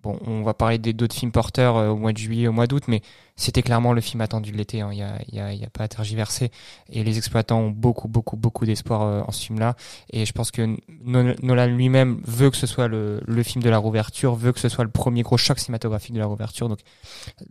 bon, 0.02 0.18
on 0.26 0.42
va 0.42 0.54
parler 0.54 0.78
des 0.78 0.94
d'autres 0.94 1.14
films 1.16 1.34
porteurs 1.34 1.76
euh, 1.76 1.90
au 1.90 1.98
mois 1.98 2.14
de 2.14 2.18
juillet, 2.18 2.48
au 2.48 2.54
mois 2.54 2.66
d'août, 2.68 2.84
mais 2.88 3.02
c'était 3.36 3.62
clairement 3.62 3.92
le 3.92 4.00
film 4.00 4.22
attendu 4.22 4.54
de 4.54 4.58
l'été. 4.58 4.80
hein. 4.80 4.92
Il 4.94 5.00
y 5.00 5.02
a, 5.04 5.52
y 5.54 5.66
a, 5.66 5.70
pas 5.70 5.84
à 5.84 5.88
tergiverser. 5.90 6.50
Et 6.90 7.04
les 7.04 7.18
exploitants 7.18 7.60
ont 7.60 7.70
beaucoup, 7.72 8.08
beaucoup, 8.08 8.38
beaucoup 8.38 8.66
d'espoir 8.66 9.02
euh, 9.02 9.22
en 9.28 9.32
ce 9.34 9.46
film-là. 9.46 9.76
Et 10.14 10.26
je 10.26 10.32
pense 10.32 10.52
que 10.52 10.78
No- 11.02 11.36
Nolan 11.44 11.66
lui-même 11.68 12.22
veut 12.26 12.50
que 12.50 12.56
ce 12.58 12.68
soit 12.68 12.88
le, 12.88 13.20
le 13.28 13.44
film 13.44 13.62
de 13.62 13.70
la 13.70 13.78
rouverture, 13.80 14.36
veut 14.36 14.54
que 14.54 14.62
ce 14.62 14.70
soit 14.70 14.86
le 14.86 14.92
premier 14.92 15.24
gros 15.24 15.36
choc 15.36 15.60
cinématographique 15.60 16.14
de 16.14 16.20
la 16.20 16.28
rouverture. 16.28 16.70
Donc, 16.70 16.80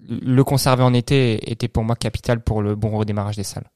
le 0.09 0.43
conserver 0.45 0.83
en 0.83 0.95
été 0.95 1.51
était 1.53 1.69
pour 1.69 1.85
moi 1.85 1.97
capital 1.97 2.43
pour 2.43 2.63
le 2.63 2.75
bon 2.75 2.97
redémarrage 2.97 3.37
des 3.37 3.45
salles. 3.45 3.69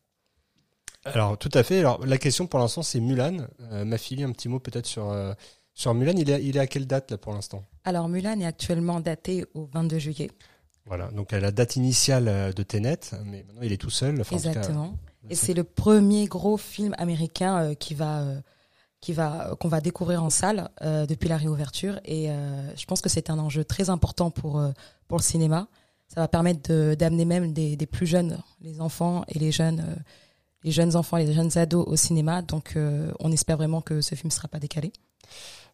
Alors 1.14 1.38
tout 1.38 1.50
à 1.55 1.62
fait. 1.62 1.79
Alors 1.81 2.05
la 2.05 2.19
question 2.19 2.47
pour 2.47 2.58
l'instant, 2.58 2.82
c'est 2.82 3.00
Mulan. 3.00 3.47
Euh, 3.73 3.85
ma 3.85 3.99
fille, 3.99 4.23
un 4.23 4.32
petit 4.32 4.49
mot 4.49 4.58
peut-être 4.58 4.87
sur 4.87 5.11
euh, 5.11 5.32
sur 5.75 5.94
Mulan. 5.94 6.14
Il 6.17 6.31
est 6.31 6.43
il 6.44 6.56
est 6.56 6.61
à 6.61 6.67
quelle 6.67 6.87
date 6.87 7.11
là 7.11 7.19
pour 7.19 7.32
l'instant? 7.32 7.62
Alors 7.85 8.08
Mulan 8.08 8.41
est 8.41 8.47
actuellement 8.47 9.00
daté 9.00 9.44
au 9.55 9.67
22 9.73 9.99
juillet. 9.99 10.31
Voilà. 10.87 11.08
Donc 11.12 11.32
à 11.32 11.41
la 11.41 11.50
date 11.50 11.76
initiale 11.76 12.29
euh, 12.29 12.53
de 12.53 12.62
Tenet, 12.62 12.99
mais 13.25 13.44
maintenant 13.44 13.62
il 13.62 13.73
est 13.73 13.76
tout 13.81 13.91
seul. 13.91 14.20
Enfin, 14.20 14.37
cas, 14.37 14.49
Exactement. 14.50 14.97
Et 15.29 15.35
c'est 15.35 15.55
le 15.55 15.64
premier 15.64 16.26
gros 16.26 16.56
film 16.56 16.94
américain 16.99 17.59
euh, 17.70 17.75
qui 17.75 17.94
va 17.94 18.25
qui 19.00 19.12
va 19.12 19.55
qu'on 19.61 19.69
va 19.69 19.81
découvrir 19.81 20.23
en 20.25 20.31
salle 20.31 20.70
euh, 20.82 21.05
depuis 21.06 21.29
la 21.29 21.37
réouverture 21.37 22.00
et 22.05 22.31
euh, 22.31 22.75
je 22.76 22.85
pense 22.87 23.00
que 23.00 23.09
c'est 23.09 23.29
un 23.31 23.38
enjeu 23.38 23.64
très 23.64 23.91
important 23.91 24.31
pour 24.31 24.59
euh, 24.59 24.70
pour 25.09 25.19
le 25.19 25.23
cinéma. 25.23 25.69
Ça 26.09 26.20
va 26.20 26.29
permettre 26.29 26.69
de- 26.70 26.94
d'amener 26.97 27.25
même 27.25 27.52
des, 27.52 27.76
des 27.76 27.87
plus 27.87 28.06
jeunes, 28.06 28.38
les 28.61 28.81
enfants 28.81 29.25
et 29.29 29.41
les 29.41 29.50
jeunes 29.50 29.97
les 30.66 30.72
jeunes 30.72 30.96
enfants, 30.96 31.16
les 31.16 31.32
jeunes 31.32 31.56
ados 31.56 31.86
au 31.86 31.96
cinéma. 31.96 32.42
Donc 32.42 32.74
euh, 32.76 33.10
on 33.20 33.32
espère 33.32 33.56
vraiment 33.56 33.80
que 33.80 34.02
ce 34.02 34.14
film 34.16 34.30
sera 34.30 34.48
pas 34.48 34.58
décalé. 34.58 34.92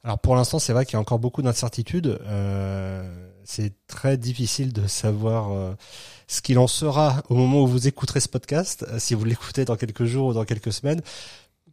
Alors 0.04 0.18
pour 0.18 0.36
l'instant, 0.36 0.58
c'est 0.58 0.72
vrai 0.72 0.84
qu'il 0.84 0.94
y 0.94 0.96
a 0.96 1.00
encore 1.00 1.18
beaucoup 1.18 1.42
d'incertitudes. 1.42 2.18
Euh, 2.26 3.30
c'est 3.44 3.72
très 3.86 4.18
difficile 4.18 4.72
de 4.72 4.86
savoir 4.86 5.52
euh, 5.52 5.74
ce 6.28 6.42
qu'il 6.42 6.58
en 6.58 6.66
sera 6.66 7.22
au 7.30 7.34
moment 7.34 7.62
où 7.62 7.66
vous 7.66 7.88
écouterez 7.88 8.20
ce 8.20 8.28
podcast. 8.28 8.86
Si 8.98 9.14
vous 9.14 9.24
l'écoutez 9.24 9.64
dans 9.64 9.76
quelques 9.76 10.04
jours 10.04 10.28
ou 10.28 10.34
dans 10.34 10.44
quelques 10.44 10.72
semaines, 10.72 11.00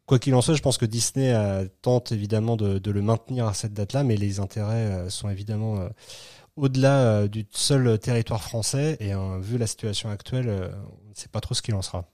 quoi 0.06 0.18
qu'il 0.18 0.34
en 0.34 0.42
soit, 0.42 0.56
je 0.56 0.62
pense 0.62 0.78
que 0.78 0.86
Disney 0.86 1.36
tente 1.82 2.12
évidemment 2.14 2.56
de, 2.56 2.92
le 2.92 3.02
maintenir 3.02 3.48
à 3.48 3.54
cette 3.54 3.74
date-là, 3.74 4.04
mais 4.04 4.16
les 4.16 4.40
intérêts 4.40 5.10
sont 5.10 5.30
évidemment 5.30 5.90
au-delà 6.56 7.28
du 7.28 7.46
seul 7.52 8.00
territoire 8.00 8.42
français. 8.42 8.98
Et 9.00 9.14
euh, 9.14 9.40
vu 9.40 9.58
la 9.58 9.68
situation 9.68 10.10
actuelle, 10.10 10.50
on 10.50 11.10
ne 11.10 11.16
sait 11.16 11.30
pas 11.30 11.42
trop 11.42 11.54
ce 11.54 11.62
qu'il 11.62 11.76
en 11.76 11.82
sera. 11.82 12.06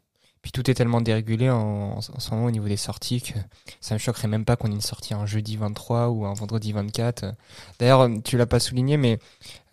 Puis 0.46 0.52
tout 0.52 0.70
est 0.70 0.76
tellement 0.76 1.02
dérégulé 1.02 1.50
en, 1.50 2.02
ce 2.02 2.30
moment 2.30 2.46
au 2.46 2.52
niveau 2.52 2.68
des 2.68 2.78
sorties 2.78 3.20
que 3.20 3.34
ça 3.82 3.96
me 3.96 3.98
choquerait 3.98 4.28
même 4.28 4.46
pas 4.46 4.56
qu'on 4.56 4.68
ait 4.68 4.76
une 4.76 4.80
sortie 4.80 5.16
un 5.16 5.26
jeudi 5.26 5.58
23 5.58 6.10
ou 6.10 6.24
un 6.28 6.36
vendredi 6.36 6.72
24. 6.72 7.34
D'ailleurs, 7.80 8.08
tu 8.24 8.38
l'as 8.38 8.46
pas 8.46 8.60
souligné, 8.60 8.96
mais 8.98 9.18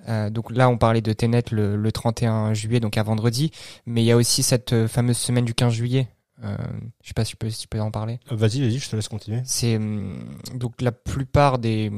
euh, 0.08 0.30
donc 0.30 0.50
là 0.50 0.70
on 0.70 0.78
parlait 0.78 1.02
de 1.02 1.12
Tenet 1.12 1.42
le, 1.50 1.76
le 1.76 1.92
31 1.92 2.54
juillet, 2.54 2.80
donc 2.80 2.96
à 2.96 3.02
vendredi, 3.02 3.50
mais 3.84 4.02
il 4.02 4.06
y 4.06 4.12
a 4.12 4.16
aussi 4.16 4.42
cette 4.42 4.72
euh, 4.72 4.88
fameuse 4.88 5.18
semaine 5.18 5.44
du 5.44 5.52
15 5.52 5.74
juillet. 5.74 6.08
Euh, 6.42 6.56
je 7.02 7.08
sais 7.08 7.12
pas 7.12 7.26
si 7.26 7.32
tu 7.32 7.36
peux, 7.36 7.50
si 7.50 7.60
tu 7.60 7.68
peux 7.68 7.78
en 7.78 7.90
parler. 7.90 8.18
Euh, 8.32 8.36
Vas-y, 8.36 8.62
vas-y, 8.62 8.78
je 8.78 8.88
te 8.88 8.96
laisse 8.96 9.08
continuer. 9.08 9.42
C'est 9.44 9.76
hum, 9.76 10.24
donc 10.54 10.80
la 10.80 10.92
plupart 10.92 11.58
des, 11.58 11.92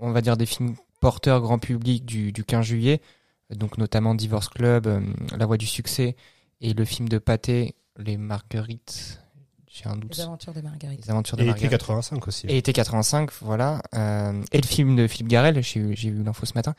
on 0.00 0.12
va 0.12 0.20
dire 0.20 0.36
des 0.36 0.46
films 0.46 0.76
porteurs 1.00 1.40
grand 1.40 1.58
public 1.58 2.04
du, 2.04 2.30
du 2.30 2.44
15 2.44 2.64
juillet, 2.64 3.00
donc 3.50 3.78
notamment 3.78 4.14
Divorce 4.14 4.48
Club, 4.48 4.86
hum, 4.86 5.12
La 5.36 5.44
Voix 5.44 5.56
du 5.56 5.66
succès 5.66 6.14
et 6.60 6.72
le 6.72 6.84
film 6.84 7.08
de 7.08 7.18
Pathé, 7.18 7.74
Les 7.98 8.16
Marguerites. 8.16 9.18
J'ai 9.74 9.86
un 9.88 9.96
doute. 9.96 10.14
Les 10.16 10.22
aventures 10.22 10.52
de 10.52 10.60
Marguerite. 10.60 11.00
Les 11.04 11.10
aventures 11.10 11.36
de 11.38 11.42
Et 11.42 11.46
été 11.46 11.50
Marguerite. 11.52 11.70
85 11.80 12.28
aussi. 12.28 12.46
Et 12.46 12.58
été 12.58 12.74
85, 12.74 13.30
voilà. 13.40 13.80
Euh, 13.94 14.42
et 14.52 14.60
le 14.60 14.66
film 14.66 14.96
de 14.96 15.06
Philippe 15.06 15.28
Garel, 15.28 15.62
j'ai 15.62 15.80
eu, 15.80 15.96
j'ai 15.96 16.08
eu 16.08 16.22
l'info 16.22 16.44
ce 16.44 16.52
matin. 16.54 16.74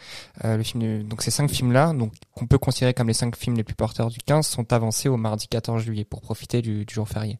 Euh, 0.46 0.58
le 0.58 0.64
film 0.64 0.84
de- 0.84 1.02
donc 1.02 1.24
ces 1.24 1.32
cinq 1.32 1.50
films-là, 1.50 1.94
donc 1.94 2.14
qu'on 2.36 2.46
peut 2.46 2.60
considérer 2.60 2.94
comme 2.94 3.08
les 3.08 3.16
cinq 3.16 3.36
films 3.36 3.56
les 3.58 3.64
plus 3.64 3.74
porteurs 3.74 4.10
du 4.12 4.20
15, 4.20 4.46
sont 4.46 4.72
avancés 4.74 5.10
au 5.10 5.18
mardi 5.18 5.48
14 5.48 5.82
juillet 5.82 6.06
pour 6.06 6.22
profiter 6.22 6.62
du, 6.62 6.86
du 6.86 6.94
jour 6.94 7.10
férié. 7.10 7.40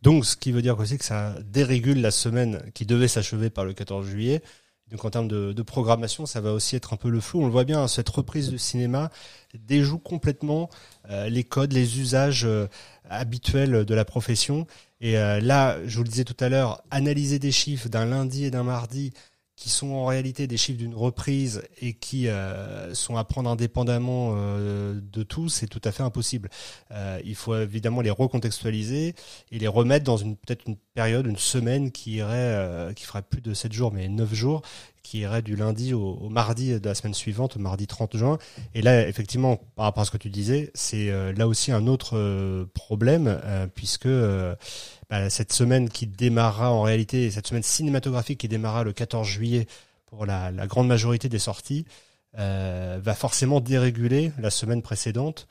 Donc, 0.00 0.24
ce 0.24 0.36
qui 0.36 0.52
veut 0.52 0.62
dire 0.62 0.78
aussi 0.78 0.96
que 0.96 1.04
ça 1.04 1.34
dérégule 1.44 2.00
la 2.00 2.10
semaine 2.12 2.62
qui 2.72 2.86
devait 2.86 3.08
s'achever 3.08 3.50
par 3.50 3.64
le 3.66 3.74
14 3.74 4.06
juillet. 4.06 4.42
Donc, 4.90 5.04
en 5.04 5.10
termes 5.10 5.28
de, 5.28 5.52
de 5.52 5.62
programmation, 5.62 6.26
ça 6.26 6.40
va 6.40 6.52
aussi 6.52 6.76
être 6.76 6.92
un 6.92 6.96
peu 6.96 7.10
le 7.10 7.20
flou. 7.20 7.42
On 7.42 7.46
le 7.46 7.52
voit 7.52 7.64
bien, 7.64 7.82
hein, 7.82 7.88
cette 7.88 8.08
reprise 8.08 8.48
du 8.48 8.58
cinéma 8.58 9.10
déjoue 9.54 9.98
complètement 9.98 10.68
euh, 11.10 11.28
les 11.28 11.44
codes, 11.44 11.72
les 11.72 12.00
usages 12.00 12.44
euh, 12.44 12.66
habituels 13.08 13.84
de 13.84 13.94
la 13.94 14.04
profession. 14.04 14.66
Et 15.00 15.16
euh, 15.16 15.40
là, 15.40 15.78
je 15.86 15.96
vous 15.96 16.04
le 16.04 16.08
disais 16.08 16.24
tout 16.24 16.36
à 16.40 16.48
l'heure, 16.48 16.82
analyser 16.90 17.38
des 17.38 17.52
chiffres 17.52 17.88
d'un 17.88 18.06
lundi 18.06 18.44
et 18.44 18.50
d'un 18.50 18.64
mardi 18.64 19.12
qui 19.58 19.70
sont 19.70 19.88
en 19.88 20.06
réalité 20.06 20.46
des 20.46 20.56
chiffres 20.56 20.78
d'une 20.78 20.94
reprise 20.94 21.62
et 21.80 21.92
qui 21.92 22.28
euh, 22.28 22.94
sont 22.94 23.16
à 23.16 23.24
prendre 23.24 23.50
indépendamment 23.50 24.34
euh, 24.36 25.00
de 25.02 25.24
tout, 25.24 25.48
c'est 25.48 25.66
tout 25.66 25.80
à 25.82 25.90
fait 25.90 26.04
impossible. 26.04 26.48
Euh, 26.92 27.20
il 27.24 27.34
faut 27.34 27.56
évidemment 27.56 28.00
les 28.00 28.12
recontextualiser 28.12 29.16
et 29.50 29.58
les 29.58 29.66
remettre 29.66 30.04
dans 30.04 30.16
une 30.16 30.36
peut-être 30.36 30.62
une 30.68 30.76
période, 30.94 31.26
une 31.26 31.36
semaine 31.36 31.90
qui 31.90 32.12
irait, 32.12 32.94
qui 32.94 33.02
ferait 33.04 33.22
plus 33.22 33.40
de 33.40 33.52
7 33.52 33.72
jours, 33.72 33.92
mais 33.92 34.06
9 34.06 34.32
jours, 34.32 34.62
qui 35.02 35.20
irait 35.20 35.42
du 35.42 35.56
lundi 35.56 35.92
au, 35.92 36.06
au, 36.06 36.28
mardi 36.28 36.78
de 36.78 36.88
la 36.88 36.94
semaine 36.94 37.14
suivante, 37.14 37.56
au 37.56 37.58
mardi 37.58 37.88
30 37.88 38.16
juin. 38.16 38.38
Et 38.74 38.82
là, 38.82 39.08
effectivement, 39.08 39.56
par 39.74 39.86
rapport 39.86 40.02
à 40.02 40.04
ce 40.04 40.12
que 40.12 40.18
tu 40.18 40.30
disais, 40.30 40.70
c'est 40.74 41.10
là 41.32 41.48
aussi 41.48 41.72
un 41.72 41.88
autre 41.88 42.64
problème, 42.74 43.40
puisque 43.74 44.08
bah, 45.10 45.30
cette 45.30 45.52
semaine 45.52 45.88
qui 45.88 46.06
démarrera 46.06 46.72
en 46.72 46.82
réalité, 46.82 47.30
cette 47.30 47.46
semaine 47.46 47.62
cinématographique 47.62 48.38
qui 48.40 48.48
démarrera 48.48 48.84
le 48.84 48.92
14 48.92 49.26
juillet 49.26 49.66
pour 50.06 50.26
la, 50.26 50.50
la 50.50 50.66
grande 50.66 50.88
majorité 50.88 51.28
des 51.28 51.38
sorties, 51.38 51.84
euh, 52.38 53.00
va 53.02 53.14
forcément 53.14 53.60
déréguler 53.60 54.32
la 54.38 54.50
semaine 54.50 54.82
précédente, 54.82 55.48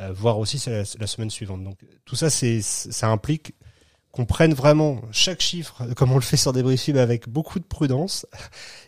euh, 0.00 0.12
voire 0.12 0.38
aussi 0.38 0.60
la, 0.68 1.06
semaine 1.06 1.30
suivante. 1.30 1.62
Donc 1.62 1.78
tout 2.04 2.16
ça, 2.16 2.30
c'est 2.30 2.60
ça 2.62 3.08
implique 3.08 3.54
qu'on 4.10 4.24
prenne 4.24 4.52
vraiment 4.52 5.02
chaque 5.12 5.40
chiffre, 5.40 5.84
comme 5.94 6.10
on 6.10 6.16
le 6.16 6.22
fait 6.22 6.36
sur 6.36 6.52
des 6.52 6.62
briefings, 6.62 6.96
avec 6.96 7.28
beaucoup 7.28 7.60
de 7.60 7.64
prudence, 7.64 8.26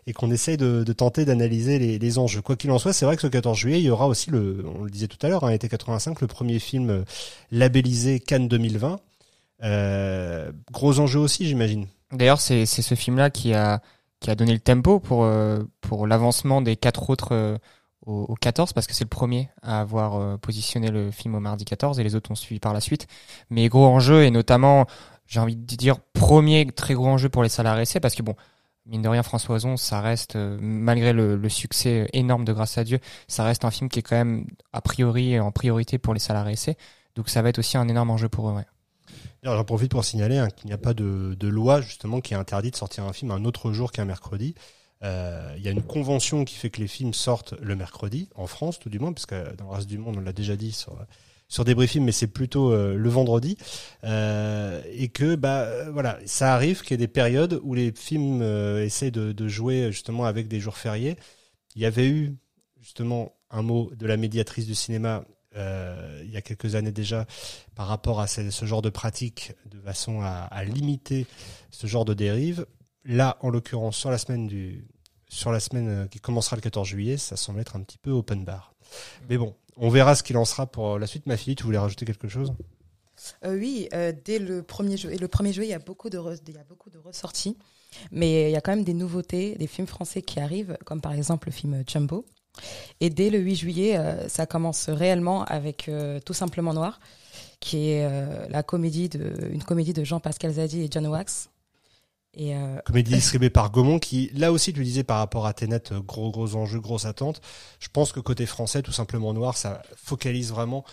et 0.06 0.12
qu'on 0.12 0.30
essaye 0.30 0.56
de, 0.56 0.82
de 0.84 0.92
tenter 0.92 1.24
d'analyser 1.24 1.78
les, 1.78 1.98
les, 1.98 2.18
enjeux. 2.18 2.42
Quoi 2.42 2.56
qu'il 2.56 2.70
en 2.70 2.78
soit, 2.78 2.92
c'est 2.92 3.04
vrai 3.04 3.14
que 3.14 3.22
ce 3.22 3.28
14 3.28 3.56
juillet, 3.56 3.78
il 3.78 3.84
y 3.84 3.90
aura 3.90 4.08
aussi 4.08 4.30
le, 4.30 4.64
on 4.66 4.84
le 4.84 4.90
disait 4.90 5.08
tout 5.08 5.24
à 5.24 5.28
l'heure, 5.28 5.44
hein, 5.44 5.50
été 5.50 5.68
85, 5.68 6.20
le 6.20 6.26
premier 6.26 6.58
film 6.58 7.04
labellisé 7.50 8.20
Cannes 8.20 8.48
2020, 8.48 8.94
euh, 8.94 8.96
gros 9.60 11.00
enjeu 11.00 11.20
aussi, 11.20 11.46
j'imagine. 11.46 11.86
D'ailleurs, 12.12 12.40
c'est 12.40 12.66
ce 12.66 12.94
film-là 12.94 13.30
qui 13.30 13.54
a 13.54 13.80
qui 14.20 14.30
a 14.30 14.34
donné 14.34 14.52
le 14.52 14.60
tempo 14.60 15.00
pour 15.00 15.24
euh, 15.24 15.62
pour 15.80 16.06
l'avancement 16.06 16.60
des 16.60 16.76
quatre 16.76 17.10
autres 17.10 17.32
euh, 17.32 17.58
au, 18.06 18.26
au, 18.28 18.34
14 18.34 18.72
parce 18.72 18.86
que 18.86 18.94
c'est 18.94 19.04
le 19.04 19.08
premier 19.08 19.50
à 19.62 19.80
avoir 19.80 20.16
euh, 20.16 20.36
positionné 20.36 20.90
le 20.90 21.10
film 21.10 21.34
au 21.34 21.40
mardi 21.40 21.64
14 21.64 22.00
et 22.00 22.04
les 22.04 22.14
autres 22.14 22.30
ont 22.30 22.34
suivi 22.34 22.58
par 22.60 22.72
la 22.72 22.80
suite. 22.80 23.06
Mais 23.50 23.68
gros 23.68 23.86
enjeu 23.86 24.24
et 24.24 24.30
notamment, 24.30 24.86
j'ai 25.26 25.40
envie 25.40 25.56
de 25.56 25.76
dire 25.76 25.98
premier 26.00 26.66
très 26.66 26.94
gros 26.94 27.08
enjeu 27.08 27.28
pour 27.28 27.42
les 27.42 27.48
salariés, 27.48 27.84
c'est 27.84 28.00
parce 28.00 28.14
que 28.14 28.22
bon, 28.22 28.34
mine 28.86 29.02
de 29.02 29.08
rien, 29.08 29.22
François 29.22 29.56
Ozon, 29.56 29.76
ça 29.76 30.00
reste, 30.00 30.36
malgré 30.36 31.12
le, 31.12 31.36
le, 31.36 31.48
succès 31.48 32.08
énorme 32.12 32.44
de 32.44 32.52
Grâce 32.52 32.78
à 32.78 32.84
Dieu, 32.84 32.98
ça 33.28 33.44
reste 33.44 33.64
un 33.64 33.70
film 33.70 33.88
qui 33.90 33.98
est 34.00 34.02
quand 34.02 34.16
même 34.16 34.46
a 34.72 34.80
priori 34.80 35.38
en 35.38 35.52
priorité 35.52 35.98
pour 35.98 36.14
les 36.14 36.20
salariés. 36.20 36.56
Donc 37.14 37.28
ça 37.28 37.42
va 37.42 37.50
être 37.50 37.58
aussi 37.58 37.76
un 37.76 37.88
énorme 37.88 38.10
enjeu 38.10 38.28
pour 38.28 38.48
eux. 38.48 38.54
Ouais. 38.54 38.64
J'en 39.44 39.64
profite 39.64 39.90
pour 39.90 40.04
signaler 40.04 40.38
hein, 40.38 40.48
qu'il 40.50 40.66
n'y 40.66 40.72
a 40.72 40.78
pas 40.78 40.94
de, 40.94 41.36
loi 41.40 41.80
justement 41.80 42.20
qui 42.20 42.34
interdit 42.34 42.70
de 42.70 42.76
sortir 42.76 43.04
un 43.04 43.12
film 43.12 43.30
un 43.30 43.44
autre 43.44 43.72
jour 43.72 43.92
qu'un 43.92 44.04
mercredi. 44.04 44.54
Euh, 45.04 45.54
il 45.56 45.62
y 45.62 45.68
a 45.68 45.70
une 45.70 45.82
convention 45.82 46.44
qui 46.44 46.56
fait 46.56 46.70
que 46.70 46.80
les 46.80 46.88
films 46.88 47.14
sortent 47.14 47.54
le 47.60 47.76
mercredi, 47.76 48.28
en 48.34 48.48
France 48.48 48.80
tout 48.80 48.90
du 48.90 48.98
moins, 48.98 49.12
parce 49.12 49.26
que 49.26 49.54
dans 49.56 49.66
le 49.66 49.70
reste 49.70 49.88
du 49.88 49.96
monde, 49.96 50.16
on 50.18 50.20
l'a 50.20 50.32
déjà 50.32 50.56
dit 50.56 50.72
sur, 50.72 50.98
sur 51.46 51.64
des 51.64 51.76
briefings, 51.76 52.04
mais 52.04 52.10
c'est 52.10 52.26
plutôt 52.26 52.72
euh, 52.72 52.96
le 52.96 53.08
vendredi. 53.08 53.56
Euh, 54.02 54.82
et 54.90 55.08
que 55.08 55.36
bah 55.36 55.88
voilà, 55.90 56.18
ça 56.26 56.52
arrive 56.52 56.82
qu'il 56.82 56.92
y 56.92 56.94
ait 56.94 56.98
des 56.98 57.06
périodes 57.06 57.60
où 57.62 57.74
les 57.74 57.92
films 57.92 58.42
essaient 58.42 59.12
de, 59.12 59.30
de, 59.30 59.48
jouer 59.48 59.92
justement 59.92 60.24
avec 60.24 60.48
des 60.48 60.58
jours 60.58 60.76
fériés. 60.76 61.16
Il 61.76 61.82
y 61.82 61.86
avait 61.86 62.08
eu 62.08 62.36
justement 62.80 63.36
un 63.50 63.62
mot 63.62 63.92
de 63.94 64.06
la 64.06 64.16
médiatrice 64.16 64.66
du 64.66 64.74
cinéma 64.74 65.24
euh, 65.56 66.22
il 66.24 66.30
y 66.30 66.36
a 66.36 66.42
quelques 66.42 66.74
années 66.74 66.92
déjà 66.92 67.26
par 67.74 67.86
rapport 67.86 68.20
à 68.20 68.26
ce, 68.26 68.50
ce 68.50 68.64
genre 68.64 68.82
de 68.82 68.90
pratique 68.90 69.52
de 69.66 69.80
façon 69.80 70.20
à, 70.20 70.44
à, 70.50 70.64
limiter 70.64 71.26
ce 71.70 71.86
genre 71.86 72.04
de 72.04 72.14
dérive. 72.14 72.66
Là, 73.04 73.38
en 73.40 73.48
l'occurrence, 73.48 73.96
sur 73.96 74.10
la 74.10 74.18
semaine 74.18 74.46
du 74.46 74.86
sur 75.28 75.52
la 75.52 75.60
semaine 75.60 75.88
euh, 75.88 76.06
qui 76.06 76.20
commencera 76.20 76.56
le 76.56 76.62
14 76.62 76.88
juillet, 76.88 77.16
ça 77.16 77.36
semble 77.36 77.60
être 77.60 77.76
un 77.76 77.82
petit 77.82 77.98
peu 77.98 78.10
open 78.10 78.44
bar. 78.44 78.74
Mais 79.28 79.36
bon, 79.36 79.54
on 79.76 79.90
verra 79.90 80.14
ce 80.14 80.22
qu'il 80.22 80.36
en 80.36 80.44
sera 80.44 80.66
pour 80.66 80.98
la 80.98 81.06
suite. 81.06 81.26
Ma 81.26 81.36
fille, 81.36 81.54
tu 81.54 81.64
voulais 81.64 81.78
rajouter 81.78 82.04
quelque 82.04 82.28
chose? 82.28 82.52
Euh, 83.44 83.58
Oui, 83.58 83.88
euh, 83.92 84.12
dès 84.24 84.38
le 84.38 84.62
premier 84.62 84.96
jeu, 84.96 85.12
et 85.12 85.18
le 85.18 85.28
premier 85.28 85.52
jeu, 85.52 85.64
il 85.64 85.68
y 85.68 85.74
a 85.74 85.78
beaucoup 85.78 86.08
de 86.10 86.18
il 86.46 86.54
y 86.54 86.58
a 86.58 86.64
beaucoup 86.64 86.90
de 86.90 86.98
ressorties, 86.98 87.56
mais 88.10 88.50
il 88.50 88.52
y 88.52 88.56
a 88.56 88.60
quand 88.60 88.72
même 88.72 88.84
des 88.84 88.94
nouveautés, 88.94 89.56
des 89.56 89.66
films 89.66 89.86
français 89.86 90.22
qui 90.22 90.40
arrivent, 90.40 90.76
comme 90.84 91.00
par 91.00 91.12
exemple 91.12 91.48
le 91.48 91.52
film 91.52 91.82
Jumbo, 91.86 92.24
et 93.00 93.10
dès 93.10 93.30
le 93.30 93.38
8 93.38 93.56
juillet, 93.56 93.96
euh, 93.96 94.28
ça 94.28 94.46
commence 94.46 94.88
réellement 94.88 95.44
avec 95.44 95.88
euh, 95.88 96.20
Tout 96.24 96.34
simplement 96.34 96.74
Noir, 96.74 97.00
qui 97.60 97.90
est 97.90 98.04
euh, 98.04 98.46
la 98.48 98.62
comédie 98.62 99.08
de, 99.08 99.50
une 99.52 99.62
comédie 99.62 99.92
de 99.92 100.04
Jean-Pascal 100.04 100.52
Zadi 100.52 100.82
et 100.82 100.88
John 100.90 101.06
Wax. 101.06 101.50
Et 102.34 102.54
comédie 102.84 103.14
distribuée 103.14 103.50
par 103.50 103.72
Gaumont, 103.72 103.98
qui 103.98 104.30
là 104.34 104.52
aussi 104.52 104.72
tu 104.72 104.84
disais 104.84 105.02
par 105.02 105.18
rapport 105.18 105.46
à 105.46 105.54
Tenet, 105.54 105.82
gros 106.06 106.30
gros 106.30 106.54
enjeux, 106.54 106.78
grosse 106.78 107.04
attente. 107.04 107.40
Je 107.80 107.88
pense 107.88 108.12
que 108.12 108.20
côté 108.20 108.46
français, 108.46 108.82
tout 108.82 108.92
simplement 108.92 109.32
noir, 109.32 109.56
ça 109.56 109.82
focalise 109.96 110.50
vraiment 110.50 110.84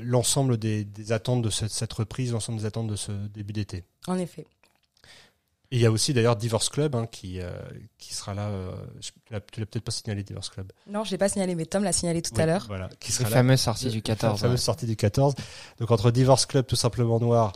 l'ensemble 0.00 0.58
des, 0.58 0.84
des, 0.84 1.10
attentes 1.10 1.42
de 1.42 1.50
cette, 1.50 1.72
cette 1.72 1.92
reprise, 1.94 2.30
l'ensemble 2.30 2.60
des 2.60 2.66
attentes 2.66 2.86
de 2.86 2.94
ce 2.94 3.10
début 3.10 3.54
d'été. 3.54 3.84
En 4.06 4.16
effet. 4.16 4.46
Et 5.70 5.76
il 5.76 5.80
y 5.80 5.86
a 5.86 5.90
aussi 5.90 6.12
d'ailleurs 6.12 6.36
Divorce 6.36 6.68
Club 6.68 6.94
hein, 6.94 7.06
qui, 7.10 7.40
euh, 7.40 7.50
qui 7.98 8.14
sera 8.14 8.34
là. 8.34 8.48
Euh, 8.48 8.72
tu 9.00 9.32
l'as 9.32 9.40
peut-être 9.40 9.80
pas 9.80 9.90
signalé, 9.90 10.22
Divorce 10.22 10.50
Club. 10.50 10.70
Non, 10.86 11.04
je 11.04 11.10
l'ai 11.10 11.18
pas 11.18 11.28
signalé, 11.28 11.54
mais 11.54 11.66
Tom 11.66 11.82
l'a 11.84 11.92
signalé 11.92 12.22
tout 12.22 12.34
oui, 12.34 12.42
à 12.42 12.46
l'heure. 12.46 12.64
Voilà, 12.68 12.88
qui 13.00 13.12
sera 13.12 13.28
la 13.28 13.36
fameuse 13.36 13.60
sortie 13.60 13.88
du 13.88 14.02
14. 14.02 14.34
La 14.34 14.38
fameuse 14.38 14.60
ouais. 14.60 14.64
sortie 14.64 14.86
du 14.86 14.96
14. 14.96 15.34
Donc 15.78 15.90
entre 15.90 16.10
Divorce 16.10 16.46
Club, 16.46 16.66
tout 16.66 16.76
simplement 16.76 17.18
noir, 17.18 17.52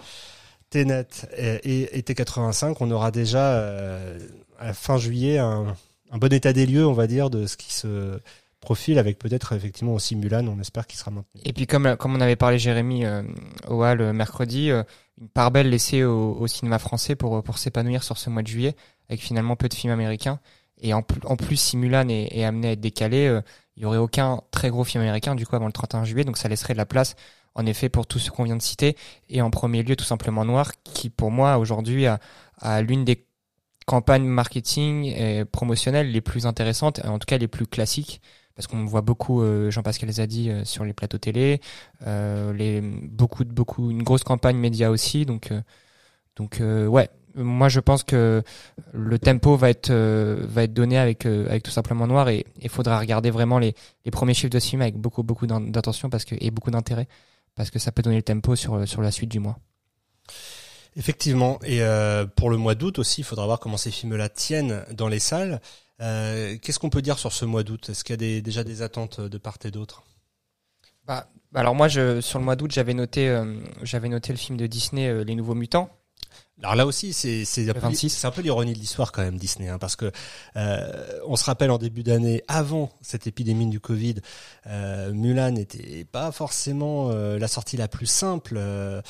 Tenet 0.71 1.07
et, 1.37 1.99
et 1.99 2.03
T85, 2.03 2.77
on 2.81 2.91
aura 2.91 3.11
déjà 3.11 3.53
euh, 3.53 4.19
à 4.59 4.67
la 4.67 4.75
fin 4.75 4.99
juillet 4.99 5.39
un, 5.39 5.77
un 6.11 6.19
bon 6.19 6.33
état 6.33 6.53
des 6.53 6.67
lieux, 6.67 6.87
on 6.87 6.95
va 6.95 7.07
dire, 7.07 7.31
de 7.31 7.47
ce 7.47 7.57
qui 7.57 7.73
se 7.73 8.21
profil 8.61 8.99
avec 8.99 9.19
peut-être 9.19 9.53
effectivement 9.53 9.95
aussi 9.95 10.17
Mulan, 10.17 10.47
on 10.47 10.61
espère 10.61 10.87
qu'il 10.87 10.99
sera 10.99 11.11
maintenu. 11.11 11.41
Et 11.45 11.53
puis 11.53 11.67
comme 11.67 11.97
comme 11.97 12.15
on 12.15 12.21
avait 12.21 12.37
parlé 12.37 12.59
Jérémy 12.59 13.05
euh, 13.05 13.23
au 13.69 13.83
Hall 13.85 14.01
euh, 14.01 14.13
mercredi, 14.13 14.71
euh, 14.71 14.83
une 15.21 15.29
part 15.29 15.51
belle 15.51 15.71
laissée 15.71 16.05
au, 16.05 16.47
cinéma 16.47 16.79
français 16.79 17.17
pour 17.17 17.59
s'épanouir 17.59 18.03
sur 18.03 18.19
ce 18.19 18.31
mois 18.31 18.43
de 18.43 18.49
juillet 18.49 18.77
avec 19.09 19.21
finalement 19.21 19.57
peu 19.57 19.69
de 19.69 19.75
films 19.75 19.93
américains. 19.93 20.39
Et 20.81 20.95
en, 20.95 21.03
plus 21.03 21.57
si 21.57 21.77
Mulan 21.77 22.09
est, 22.09 22.45
amené 22.45 22.69
à 22.69 22.73
être 22.73 22.81
décalé, 22.81 23.27
euh, 23.27 23.41
il 23.77 23.83
y 23.83 23.87
aurait 23.87 23.99
aucun 23.99 24.41
très 24.51 24.71
gros 24.71 24.85
film 24.85 25.03
américain 25.03 25.35
du 25.35 25.45
coup 25.45 25.57
avant 25.57 25.67
le 25.67 25.73
31 25.73 26.05
juillet, 26.05 26.25
donc 26.25 26.37
ça 26.37 26.49
laisserait 26.49 26.75
de 26.75 26.79
la 26.79 26.87
place 26.87 27.17
en 27.55 27.67
effet 27.67 27.89
pour 27.89 28.07
tout 28.07 28.21
ce 28.21 28.31
qu'on 28.31 28.45
vient 28.45 28.57
de 28.57 28.63
citer. 28.63 28.97
Et 29.29 29.43
en 29.43 29.51
premier 29.51 29.83
lieu 29.83 29.97
tout 29.97 30.05
simplement 30.05 30.45
Noir 30.45 30.73
qui 30.85 31.11
pour 31.11 31.33
moi 31.33 31.59
aujourd'hui 31.59 32.07
a 32.07 32.83
l'une 32.83 33.05
des 33.05 33.25
campagnes 33.87 34.27
marketing 34.27 35.07
et 35.07 35.45
promotionnelles 35.45 36.11
les 36.13 36.21
plus 36.21 36.47
intéressantes, 36.47 37.01
en 37.05 37.19
tout 37.19 37.27
cas 37.27 37.39
les 37.39 37.49
plus 37.49 37.67
classiques 37.67 38.21
parce 38.59 38.67
qu'on 38.67 38.87
voit 38.87 39.03
beaucoup 39.03 39.41
euh, 39.41 39.71
Jean-Pascal 39.71 40.11
Zadi 40.11 40.51
euh, 40.51 40.65
sur 40.65 40.85
les 40.85 40.93
plateaux 40.93 41.19
télé, 41.19 41.61
euh, 42.09 42.53
les 42.53 42.81
beaucoup 42.81 43.45
une 43.89 44.03
grosse 44.03 44.25
campagne 44.25 44.57
média 44.57 44.91
aussi, 44.91 45.25
donc 45.25 45.53
donc 46.35 46.61
ouais, 46.61 47.09
moi 47.37 47.69
je 47.69 47.79
pense 47.79 48.03
que 48.03 48.43
le 48.93 49.19
tempo 49.21 49.57
va 49.57 49.71
être 49.71 49.93
va 49.93 50.65
être 50.65 50.73
donné 50.73 50.99
avec 50.99 51.25
avec 51.25 51.63
tout 51.63 51.71
simplement 51.71 52.09
noir 52.09 52.29
et 52.31 52.47
il 52.61 52.69
faudra 52.69 52.99
regarder 52.99 53.31
vraiment 53.31 53.61
les 53.61 53.75
les 54.05 54.11
premiers 54.11 54.35
chiffres 54.35 54.51
de 54.51 54.59
ce 54.59 54.71
film 54.71 54.83
avec 54.83 54.97
beaucoup 54.97 55.23
beaucoup 55.23 55.47
d'attention 55.47 56.11
parce 56.11 56.25
que 56.25 56.35
et 56.41 56.51
beaucoup 56.51 56.73
d'intérêt 56.73 57.07
parce 57.55 57.71
que 57.71 57.79
ça 57.79 57.93
peut 57.93 58.03
donner 58.03 58.17
le 58.17 58.23
tempo 58.23 58.57
sur 58.57 58.89
sur 58.89 59.03
la 59.03 59.13
suite 59.13 59.31
du 59.31 59.39
mois. 59.39 59.59
Effectivement, 60.97 61.61
et 61.65 61.81
pour 62.35 62.51
le 62.51 62.57
mois 62.57 62.75
d'août 62.75 62.99
aussi, 62.99 63.21
il 63.21 63.25
faudra 63.25 63.47
voir 63.47 63.61
comment 63.61 63.77
ces 63.77 63.93
films-là 63.93 64.29
tiennent 64.29 64.85
dans 64.93 65.07
les 65.07 65.21
salles. 65.21 65.61
Euh, 66.01 66.57
Qu'est-ce 66.61 66.79
qu'on 66.79 66.91
peut 66.91 67.03
dire 67.03 67.19
sur 67.19 67.33
ce 67.33 67.45
mois 67.45 67.63
d'août? 67.63 67.89
Est-ce 67.89 68.05
qu'il 68.05 68.13
y 68.13 68.15
a 68.15 68.17
des, 68.19 68.43
déjà 68.43 68.65
des 68.65 68.83
attentes 68.83 69.21
de 69.21 69.39
part 69.39 69.59
et 69.65 69.71
d'autre? 69.71 70.05
Bah, 71.07 71.29
alors 71.55 71.75
moi, 71.75 71.89
je, 71.89 72.21
sur 72.21 72.39
le 72.39 72.45
mois 72.45 72.57
d'août, 72.57 72.71
j'avais 72.71 72.95
noté, 72.95 73.29
euh, 73.29 73.59
j'avais 73.83 74.09
noté 74.09 74.33
le 74.33 74.39
film 74.39 74.59
de 74.59 74.67
Disney, 74.67 75.09
euh, 75.09 75.25
Les 75.25 75.35
Nouveaux 75.35 75.55
Mutants. 75.55 75.91
Alors 76.61 76.75
là 76.75 76.87
aussi, 76.87 77.13
c'est 77.13 77.45
c'est 77.45 77.71
un, 77.71 77.75
un, 77.75 78.31
peu 78.33 78.43
l'ironie 78.43 78.73
de 78.73 78.79
l'histoire 78.79 79.13
quand 79.13 79.23
même 79.23 79.39
Disney, 79.39 79.69
hein, 79.69 79.79
parce 79.79 79.95
que 79.95 80.11
euh, 80.57 81.21
on 81.27 81.37
se 81.37 81.45
rappelle 81.45 81.71
en 81.71 81.79
début 81.79 82.03
d'année, 82.03 82.43
avant 82.49 82.91
cette 83.01 83.29
épidémie 83.29 83.69
du 83.69 83.79
Covid, 83.79 84.17
euh, 84.67 85.13
Mulan 85.13 85.53
n'était 85.53 86.05
pas 86.05 86.33
forcément 86.33 87.11
euh, 87.11 87.39
la 87.39 87.47
sortie 87.47 87.77
la 87.77 87.87
plus 87.87 88.07
simple. 88.07 88.57
Euh, 88.57 89.01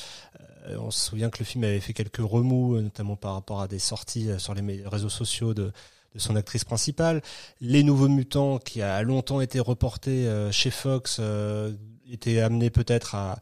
on 0.78 0.90
se 0.90 1.08
souvient 1.08 1.30
que 1.30 1.38
le 1.38 1.46
film 1.46 1.64
avait 1.64 1.80
fait 1.80 1.94
quelques 1.94 2.18
remous, 2.18 2.78
notamment 2.82 3.16
par 3.16 3.32
rapport 3.32 3.62
à 3.62 3.68
des 3.68 3.78
sorties 3.78 4.28
sur 4.36 4.52
les 4.52 4.82
réseaux 4.86 5.08
sociaux 5.08 5.54
de 5.54 5.72
son 6.18 6.36
actrice 6.36 6.64
principale. 6.64 7.22
Les 7.60 7.82
Nouveaux 7.82 8.08
Mutants, 8.08 8.58
qui 8.58 8.82
a 8.82 9.02
longtemps 9.02 9.40
été 9.40 9.60
reporté 9.60 10.26
euh, 10.26 10.52
chez 10.52 10.70
Fox, 10.70 11.18
euh, 11.20 11.72
était 12.10 12.40
amené 12.40 12.70
peut-être 12.70 13.14
à, 13.14 13.38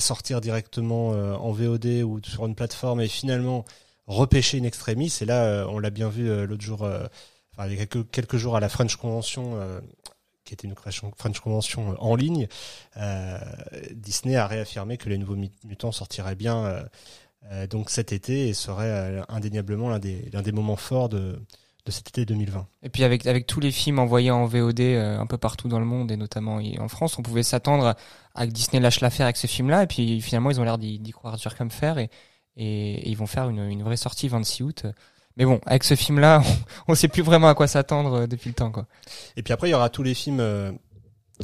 sortir 0.00 0.40
directement 0.40 1.12
euh, 1.12 1.34
en 1.36 1.52
VOD 1.52 2.02
ou 2.04 2.20
sur 2.24 2.46
une 2.46 2.56
plateforme 2.56 3.00
et 3.00 3.06
finalement 3.06 3.64
repêcher 4.08 4.58
une 4.58 4.64
extremis. 4.64 5.16
Et 5.20 5.24
là, 5.24 5.66
on 5.68 5.78
l'a 5.78 5.90
bien 5.90 6.08
vu 6.08 6.46
l'autre 6.46 6.62
jour, 6.62 6.82
enfin, 6.82 7.68
il 7.68 7.78
y 7.78 7.80
a 7.80 7.86
quelques, 7.86 8.10
quelques 8.10 8.36
jours 8.36 8.56
à 8.56 8.60
la 8.60 8.68
French 8.68 8.96
Convention 8.96 9.56
qui 10.44 10.52
était 10.52 10.66
une 10.66 10.74
French 10.74 11.40
Convention 11.40 11.96
en 12.00 12.16
ligne, 12.16 12.48
Disney 13.92 14.36
a 14.36 14.48
réaffirmé 14.48 14.98
que 14.98 15.08
les 15.08 15.16
nouveaux 15.16 15.38
mutants 15.64 15.92
sortiraient 15.92 16.34
bien 16.34 16.84
donc 17.70 17.88
cet 17.88 18.12
été 18.12 18.48
et 18.48 18.52
serait 18.52 19.22
indéniablement 19.28 19.88
l'un 19.88 20.00
des, 20.00 20.28
l'un 20.32 20.42
des 20.42 20.52
moments 20.52 20.76
forts 20.76 21.08
de, 21.08 21.38
de 21.86 21.90
cet 21.90 22.08
été 22.08 22.24
2020. 22.24 22.66
Et 22.82 22.88
puis 22.88 23.04
avec 23.04 23.26
avec 23.26 23.46
tous 23.46 23.60
les 23.60 23.70
films 23.70 23.98
envoyés 23.98 24.30
en 24.30 24.46
VOD 24.46 24.80
euh, 24.80 25.18
un 25.18 25.26
peu 25.26 25.36
partout 25.36 25.68
dans 25.68 25.78
le 25.78 25.84
monde 25.84 26.10
et 26.10 26.16
notamment 26.16 26.60
en 26.78 26.88
France, 26.88 27.18
on 27.18 27.22
pouvait 27.22 27.42
s'attendre 27.42 27.94
à 28.34 28.46
que 28.46 28.52
Disney 28.52 28.80
lâche 28.80 29.00
l'affaire 29.00 29.26
avec 29.26 29.36
ces 29.36 29.48
films-là. 29.48 29.82
Et 29.82 29.86
puis 29.86 30.20
finalement, 30.20 30.50
ils 30.50 30.60
ont 30.60 30.64
l'air 30.64 30.78
d'y 30.78 31.10
croire 31.10 31.36
dur 31.36 31.56
comme 31.56 31.70
fer 31.70 31.98
et, 31.98 32.10
et, 32.56 33.08
ils 33.08 33.16
vont 33.16 33.26
faire 33.26 33.48
une, 33.50 33.68
une 33.68 33.82
vraie 33.82 33.96
sortie 33.96 34.28
26 34.28 34.62
août. 34.62 34.86
Mais 35.36 35.44
bon, 35.44 35.60
avec 35.66 35.84
ce 35.84 35.96
film-là, 35.96 36.42
on, 36.88 36.92
ne 36.92 36.96
sait 36.96 37.08
plus 37.08 37.22
vraiment 37.22 37.48
à 37.48 37.54
quoi 37.54 37.66
s'attendre 37.66 38.20
euh, 38.20 38.26
depuis 38.26 38.48
le 38.48 38.54
temps, 38.54 38.70
quoi. 38.70 38.86
Et 39.36 39.42
puis 39.42 39.52
après, 39.52 39.68
il 39.68 39.72
y 39.72 39.74
aura 39.74 39.90
tous 39.90 40.04
les 40.04 40.14
films 40.14 40.40
euh, 40.40 40.70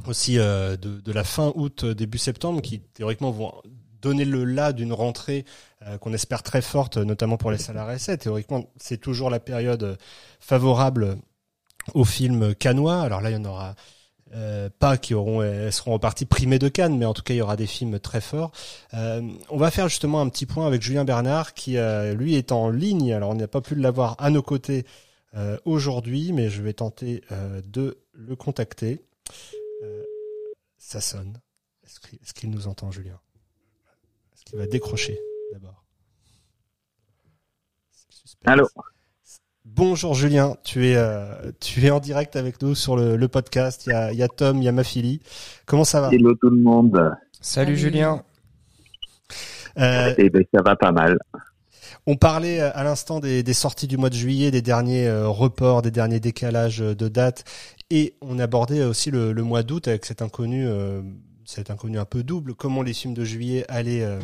aussi 0.07 0.37
de, 0.37 0.77
de, 0.77 1.13
la 1.13 1.25
fin 1.25 1.53
août, 1.57 1.85
début 1.85 2.19
septembre, 2.19 2.63
qui 2.63 2.81
théoriquement 2.81 3.33
vont 3.33 3.53
donner 4.01 4.25
le 4.25 4.45
là 4.45 4.73
d'une 4.73 4.93
rentrée 4.93 5.45
euh, 5.87 5.99
qu'on 5.99 6.13
espère 6.13 6.43
très 6.43 6.63
forte, 6.63 6.97
notamment 6.97 7.37
pour 7.37 7.51
les 7.51 7.59
salariés. 7.59 7.99
Théoriquement, 8.19 8.67
c'est 8.79 8.99
toujours 8.99 9.31
la 9.31 9.41
période 9.41 9.99
favorable 10.41 11.17
aux 11.95 12.05
films 12.05 12.55
canois. 12.55 13.01
Alors 13.01 13.21
là, 13.21 13.31
il 13.31 13.35
y 13.35 13.37
en 13.37 13.45
aura 13.45 13.75
euh, 14.35 14.69
pas 14.79 14.97
qui 14.97 15.15
auront 15.15 15.41
seront 15.71 15.95
repartis 15.95 16.27
primés 16.27 16.59
de 16.59 16.69
Cannes, 16.69 16.99
mais 16.99 17.07
en 17.07 17.15
tout 17.15 17.23
cas 17.23 17.35
il 17.35 17.39
y 17.39 17.43
aura 17.43 17.57
des 17.57 17.67
films 17.67 17.99
très 17.99 18.21
forts. 18.21 18.53
Euh, 18.95 19.23
on 19.49 19.57
va 19.57 19.71
faire 19.71 19.89
justement 19.89 20.21
un 20.21 20.29
petit 20.29 20.47
point 20.47 20.67
avec 20.67 20.83
Julien 20.83 21.05
Bernard 21.05 21.55
qui 21.55 21.77
lui 22.15 22.35
est 22.37 22.53
en 22.53 22.69
ligne. 22.69 23.13
Alors 23.13 23.31
on 23.31 23.35
n'a 23.35 23.49
pas 23.49 23.61
pu 23.61 23.75
l'avoir 23.75 24.17
à 24.19 24.31
nos 24.31 24.43
côtés 24.43 24.85
aujourd'hui, 25.65 26.33
mais 26.33 26.51
je 26.51 26.61
vais 26.61 26.75
tenter 26.75 27.23
de 27.65 27.99
le 28.13 28.37
contacter. 28.37 29.03
ça 30.79 31.01
sonne. 31.01 31.41
Est-ce 31.85 32.35
qu'il 32.35 32.51
nous 32.51 32.69
entend, 32.69 32.91
Julien? 32.93 33.19
Il 34.53 34.59
va 34.59 34.67
décrocher 34.67 35.19
d'abord. 35.53 35.85
Allô. 38.45 38.67
Bonjour 39.65 40.15
Julien, 40.15 40.57
tu 40.65 40.89
es 40.89 40.97
euh, 40.97 41.53
tu 41.61 41.85
es 41.85 41.91
en 41.91 42.01
direct 42.01 42.35
avec 42.37 42.61
nous 42.61 42.75
sur 42.75 42.97
le, 42.97 43.29
podcast. 43.29 43.87
Il 43.87 43.91
y 43.91 43.93
a, 43.93 44.13
il 44.13 44.19
y 44.19 44.23
a 44.23 44.29
Tom, 44.29 44.59
il 44.59 44.65
y 44.65 44.69
a 44.69 44.73
Mafili. 44.73 45.21
Comment 45.67 45.85
ça 45.85 46.01
va? 46.01 46.09
Hello 46.13 46.35
tout 46.35 46.51
le 46.51 46.61
monde. 46.61 47.15
Salut, 47.41 47.77
Julien. 47.77 48.23
Euh, 49.79 50.15
eh 50.19 50.31
ben, 50.31 50.45
ça 50.53 50.63
va 50.63 50.77
pas 50.77 50.93
mal. 50.93 51.19
On 52.07 52.17
parlait 52.17 52.61
euh, 52.61 52.71
à 52.75 52.85
l'instant 52.85 53.21
des, 53.21 53.43
des, 53.43 53.53
sorties 53.53 53.87
du 53.87 53.97
mois 53.97 54.11
de 54.11 54.15
juillet, 54.15 54.51
des 54.51 54.63
derniers 54.63 55.07
euh, 55.07 55.29
reports, 55.29 55.83
des 55.83 55.91
derniers 55.91 56.21
décalages 56.21 56.79
de 56.79 57.09
dates, 57.09 57.45
et 57.91 58.15
on 58.21 58.39
abordait 58.39 58.85
aussi 58.85 59.11
le, 59.11 59.33
le 59.33 59.43
mois 59.43 59.63
d'août 59.63 59.89
avec 59.89 60.05
cet 60.05 60.23
inconnu 60.23 60.67
cet 61.51 61.71
inconnu 61.71 61.99
un 61.99 62.05
peu 62.05 62.23
double, 62.23 62.55
comment 62.55 62.83
les 62.83 62.93
films 62.93 63.15
de 63.15 63.25
juillet 63.25 63.65
allaient 63.69 64.05
euh, 64.05 64.21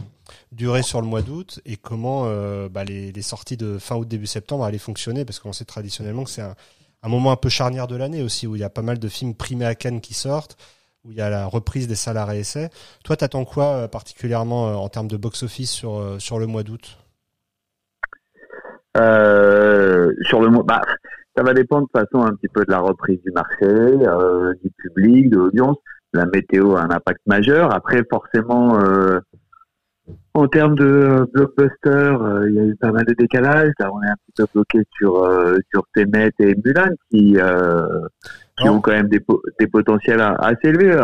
durer 0.52 0.83
sur 0.83 1.00
le 1.00 1.09
mois 1.09 1.23
d'août 1.23 1.61
et 1.66 1.76
comment 1.76 2.23
euh, 2.26 2.68
bah, 2.68 2.85
les, 2.85 3.23
sorties 3.23 3.56
de 3.56 3.78
fin 3.78 3.97
août, 3.97 4.06
début 4.06 4.26
septembre 4.26 4.64
allaient 4.64 4.78
fonctionner, 4.78 5.25
parce 5.25 5.40
qu'on 5.40 5.52
sait 5.52 5.64
traditionnellement 5.64 6.23
que 6.23 6.30
c'est 6.30 6.42
un, 6.42 7.09
moment 7.09 7.33
un 7.33 7.37
peu 7.37 7.49
charnière 7.49 7.88
de 7.88 7.97
l'année 7.97 8.23
aussi, 8.23 8.47
où 8.47 8.54
il 8.54 8.61
y 8.61 8.64
a 8.64 8.71
pas 8.71 8.83
mal 8.83 9.00
de 9.00 9.09
films 9.09 9.35
primés 9.35 9.66
à 9.66 9.75
Cannes 9.75 10.00
qui 10.00 10.14
sortent, 10.14 10.56
où 11.04 11.11
il 11.11 11.18
y 11.18 11.21
a 11.21 11.28
la 11.28 11.47
reprise 11.47 11.88
des 11.88 11.97
salariés 11.97 12.40
essais. 12.40 12.71
Toi, 13.02 13.16
t'attends 13.16 13.45
quoi 13.45 13.75
euh, 13.75 13.88
particulièrement 13.88 14.80
en 14.80 14.88
termes 14.88 15.09
de 15.09 15.16
box-office 15.16 15.71
sur, 15.71 16.16
sur 16.21 16.38
le 16.38 16.47
mois 16.47 16.62
d'août? 16.62 16.99
Sur 18.95 20.40
le 20.40 20.49
mois... 20.49 20.62
Bah, 20.62 20.80
ça 21.37 21.42
va 21.42 21.52
dépendre 21.52 21.88
de 21.92 22.00
façon 22.00 22.25
un 22.25 22.35
petit 22.35 22.49
peu 22.49 22.64
de 22.64 22.71
la 22.71 22.78
reprise 22.78 23.21
du 23.23 23.30
marché, 23.33 23.66
du 24.62 24.71
public, 24.71 25.28
de 25.28 25.37
l'audience 25.37 25.76
la 26.16 26.26
météo 26.26 26.76
a 26.76 26.82
un 26.82 26.90
impact 26.90 27.20
majeur. 27.26 27.73
Après, 27.73 28.02
forcément, 28.11 28.80
euh, 28.80 29.20
en 30.35 30.49
termes 30.49 30.75
de 30.75 30.85
euh, 30.85 31.26
blockbuster, 31.32 31.88
euh, 31.88 32.49
il 32.49 32.54
y 32.54 32.58
a 32.58 32.64
eu 32.64 32.76
pas 32.76 32.90
mal 32.90 33.04
de 33.04 33.14
décalage. 33.14 33.73
Là, 33.78 33.92
on 33.92 34.02
est 34.02 34.08
un 34.08 34.16
petit 34.26 34.32
peu 34.37 34.46
bloqué 34.54 34.82
sur 34.96 35.28
sur 35.70 35.85
Temet 35.94 36.30
et 36.40 36.54
Mulan 36.64 36.90
qui 37.11 37.37
qui 38.58 38.68
ont 38.68 38.80
quand 38.80 38.92
même 38.92 39.08
des, 39.08 39.20
des 39.61 39.66
potentiels 39.66 40.20
assez 40.20 40.68
élevés. 40.68 40.96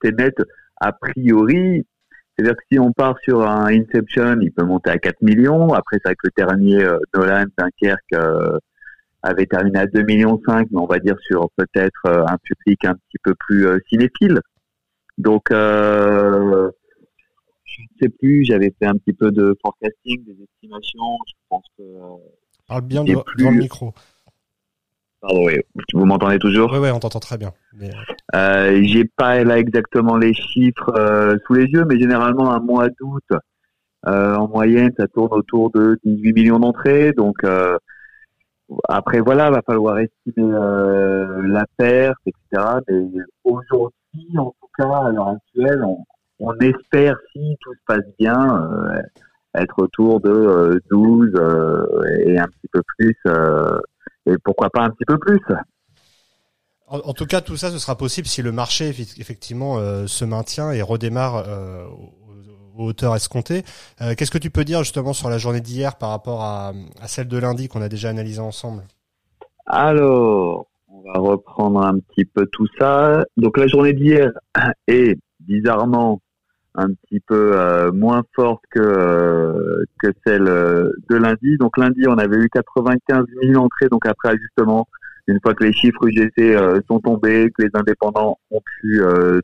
Temet, 0.00 0.34
a 0.80 0.92
priori, 0.92 1.86
c'est-à-dire 2.34 2.56
que 2.56 2.62
si 2.72 2.78
on 2.78 2.92
part 2.92 3.16
sur 3.22 3.46
un 3.48 3.66
Inception, 3.66 4.40
il 4.40 4.50
peut 4.52 4.64
monter 4.64 4.90
à 4.90 4.98
4 4.98 5.22
millions. 5.22 5.74
Après, 5.74 5.98
c'est 6.02 6.08
avec 6.08 6.18
le 6.24 6.30
dernier 6.36 6.84
Nolan, 7.14 7.44
Dunkerque 7.56 8.60
avait 9.22 9.46
terminé 9.46 9.78
à 9.78 9.86
2,5 9.86 10.06
millions, 10.06 10.40
mais 10.48 10.80
on 10.80 10.86
va 10.86 10.98
dire 10.98 11.16
sur 11.26 11.48
peut-être 11.56 12.06
euh, 12.06 12.24
un 12.26 12.36
public 12.42 12.84
un 12.84 12.94
petit 12.94 13.18
peu 13.22 13.34
plus 13.34 13.66
euh, 13.66 13.78
cinéphile. 13.88 14.40
Donc, 15.18 15.50
euh, 15.52 16.70
je 17.64 17.82
ne 17.82 17.86
sais 18.00 18.08
plus, 18.08 18.44
j'avais 18.44 18.74
fait 18.78 18.86
un 18.86 18.94
petit 18.94 19.12
peu 19.12 19.30
de 19.30 19.56
forecasting, 19.62 20.24
des 20.24 20.36
estimations. 20.42 21.18
Je 21.26 21.32
pense 21.48 21.64
que. 21.78 21.82
Parle 22.66 22.82
bien 22.82 23.04
dans 23.04 23.24
le 23.36 23.50
micro. 23.50 23.92
Pardon, 25.20 25.46
oui. 25.46 25.60
Vous 25.94 26.04
m'entendez 26.04 26.38
toujours? 26.38 26.72
Oui, 26.72 26.78
oui, 26.80 26.90
on 26.90 26.98
t'entend 26.98 27.20
très 27.20 27.38
bien. 27.38 27.52
Mais... 27.74 27.90
Euh, 28.34 28.82
J'ai 28.82 29.04
pas 29.04 29.44
là 29.44 29.58
exactement 29.58 30.16
les 30.16 30.34
chiffres 30.34 31.38
sous 31.46 31.54
les 31.54 31.66
yeux, 31.66 31.84
mais 31.84 31.98
généralement 31.98 32.50
un 32.52 32.58
mois 32.58 32.88
d'août, 32.88 33.22
en 34.04 34.48
moyenne, 34.48 34.90
ça 34.96 35.06
tourne 35.06 35.32
autour 35.32 35.70
de 35.70 35.96
18 36.04 36.32
millions 36.32 36.58
d'entrées. 36.58 37.12
Donc, 37.12 37.44
après, 38.88 39.20
voilà, 39.20 39.50
va 39.50 39.62
falloir 39.62 39.98
estimer 39.98 40.54
euh, 40.54 41.42
la 41.46 41.64
perte, 41.76 42.18
etc. 42.26 42.78
Mais 42.88 43.22
aujourd'hui, 43.44 44.38
en 44.38 44.54
tout 44.60 44.68
cas, 44.76 44.88
à 44.88 45.10
l'heure 45.10 45.28
actuelle, 45.28 45.84
on, 46.38 46.54
espère, 46.58 47.16
si 47.32 47.56
tout 47.60 47.74
se 47.74 47.80
passe 47.86 48.04
bien, 48.18 48.36
euh, 48.36 49.00
être 49.54 49.74
autour 49.78 50.20
de 50.20 50.80
12 50.90 51.32
euh, 51.34 51.86
et 52.24 52.38
un 52.38 52.46
petit 52.46 52.68
peu 52.72 52.82
plus, 52.96 53.16
et 54.26 54.36
pourquoi 54.44 54.70
pas 54.70 54.82
un 54.82 54.90
petit 54.90 55.04
peu 55.04 55.18
plus. 55.18 55.40
En, 56.86 57.14
tout 57.14 57.24
cas, 57.24 57.40
tout 57.40 57.56
ça, 57.56 57.70
ce 57.70 57.78
sera 57.78 57.96
possible 57.96 58.26
si 58.26 58.42
le 58.42 58.52
marché 58.52 58.88
effectivement 58.88 59.78
se 60.06 60.24
maintient 60.26 60.72
et 60.72 60.82
redémarre 60.82 61.44
aux 62.76 62.86
hauteurs 62.86 63.14
escomptées. 63.14 63.62
Euh, 64.00 64.14
qu'est-ce 64.16 64.30
que 64.30 64.38
tu 64.38 64.50
peux 64.50 64.64
dire 64.64 64.80
justement 64.80 65.12
sur 65.12 65.28
la 65.28 65.38
journée 65.38 65.60
d'hier 65.60 65.96
par 65.96 66.10
rapport 66.10 66.42
à, 66.42 66.72
celle 67.06 67.28
de 67.28 67.38
lundi 67.38 67.68
qu'on 67.68 67.82
a 67.82 67.88
déjà 67.88 68.08
analysée 68.10 68.40
ensemble? 68.40 68.82
Alors, 69.66 70.66
on 70.88 71.02
va 71.02 71.18
reprendre 71.18 71.82
un 71.82 71.98
petit 71.98 72.24
peu 72.24 72.46
tout 72.46 72.66
ça. 72.78 73.24
Donc 73.36 73.58
la 73.58 73.66
journée 73.66 73.92
d'hier 73.92 74.30
est 74.88 75.18
bizarrement 75.40 76.20
un 76.74 76.88
petit 76.88 77.20
peu 77.20 77.52
euh, 77.54 77.92
moins 77.92 78.22
forte 78.34 78.62
que 78.70 78.80
euh, 78.80 79.84
celle 80.26 80.44
de 80.44 81.16
lundi. 81.16 81.58
Donc 81.58 81.76
lundi, 81.76 82.02
on 82.08 82.16
avait 82.16 82.38
eu 82.38 82.48
95 82.48 83.24
000 83.42 83.62
entrées, 83.62 83.88
donc 83.90 84.06
après 84.06 84.30
ajustement, 84.30 84.88
une 85.26 85.38
fois 85.42 85.54
que 85.54 85.64
les 85.64 85.72
chiffres 85.72 86.08
UGC 86.08 86.56
sont 86.88 86.98
tombés, 86.98 87.50
que 87.56 87.62
les 87.62 87.70
indépendants 87.74 88.38
ont 88.50 88.60
pu 88.80 89.00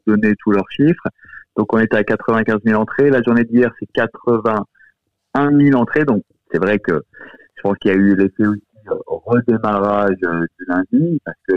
donner 0.06 0.34
tous 0.42 0.50
leurs 0.50 0.68
chiffres. 0.70 1.06
Donc 1.58 1.74
on 1.74 1.78
était 1.78 1.96
à 1.96 2.04
95 2.04 2.60
000 2.64 2.80
entrées. 2.80 3.10
La 3.10 3.20
journée 3.20 3.44
d'hier, 3.44 3.70
c'est 3.78 3.88
81 3.92 5.58
000 5.58 5.76
entrées. 5.76 6.04
Donc 6.04 6.22
c'est 6.52 6.58
vrai 6.58 6.78
que 6.78 7.02
je 7.56 7.62
pense 7.62 7.76
qu'il 7.78 7.90
y 7.90 7.94
a 7.94 7.96
eu 7.96 8.14
l'effet 8.14 8.46
aussi 8.46 8.62
euh, 8.90 8.94
redémarrage 9.08 10.16
euh, 10.24 10.46
du 10.56 10.64
lundi, 10.68 11.20
parce 11.24 11.36
que 11.48 11.54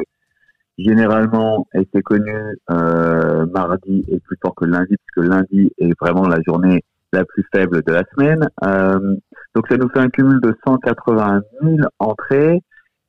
généralement, 0.79 1.67
et 1.75 1.87
c'est 1.93 2.01
connu, 2.01 2.33
euh, 2.71 3.45
mardi 3.53 4.03
est 4.11 4.19
plus 4.21 4.37
fort 4.41 4.55
que 4.55 4.65
lundi, 4.65 4.95
puisque 4.97 5.29
lundi 5.29 5.71
est 5.77 5.93
vraiment 6.01 6.27
la 6.27 6.39
journée 6.47 6.83
la 7.13 7.23
plus 7.23 7.45
faible 7.53 7.83
de 7.83 7.93
la 7.93 8.03
semaine. 8.15 8.47
Euh, 8.63 9.15
donc 9.53 9.67
ça 9.69 9.77
nous 9.77 9.89
fait 9.89 9.99
un 9.99 10.09
cumul 10.09 10.41
de 10.41 10.55
180 10.65 11.41
000 11.61 11.77
entrées. 11.99 12.59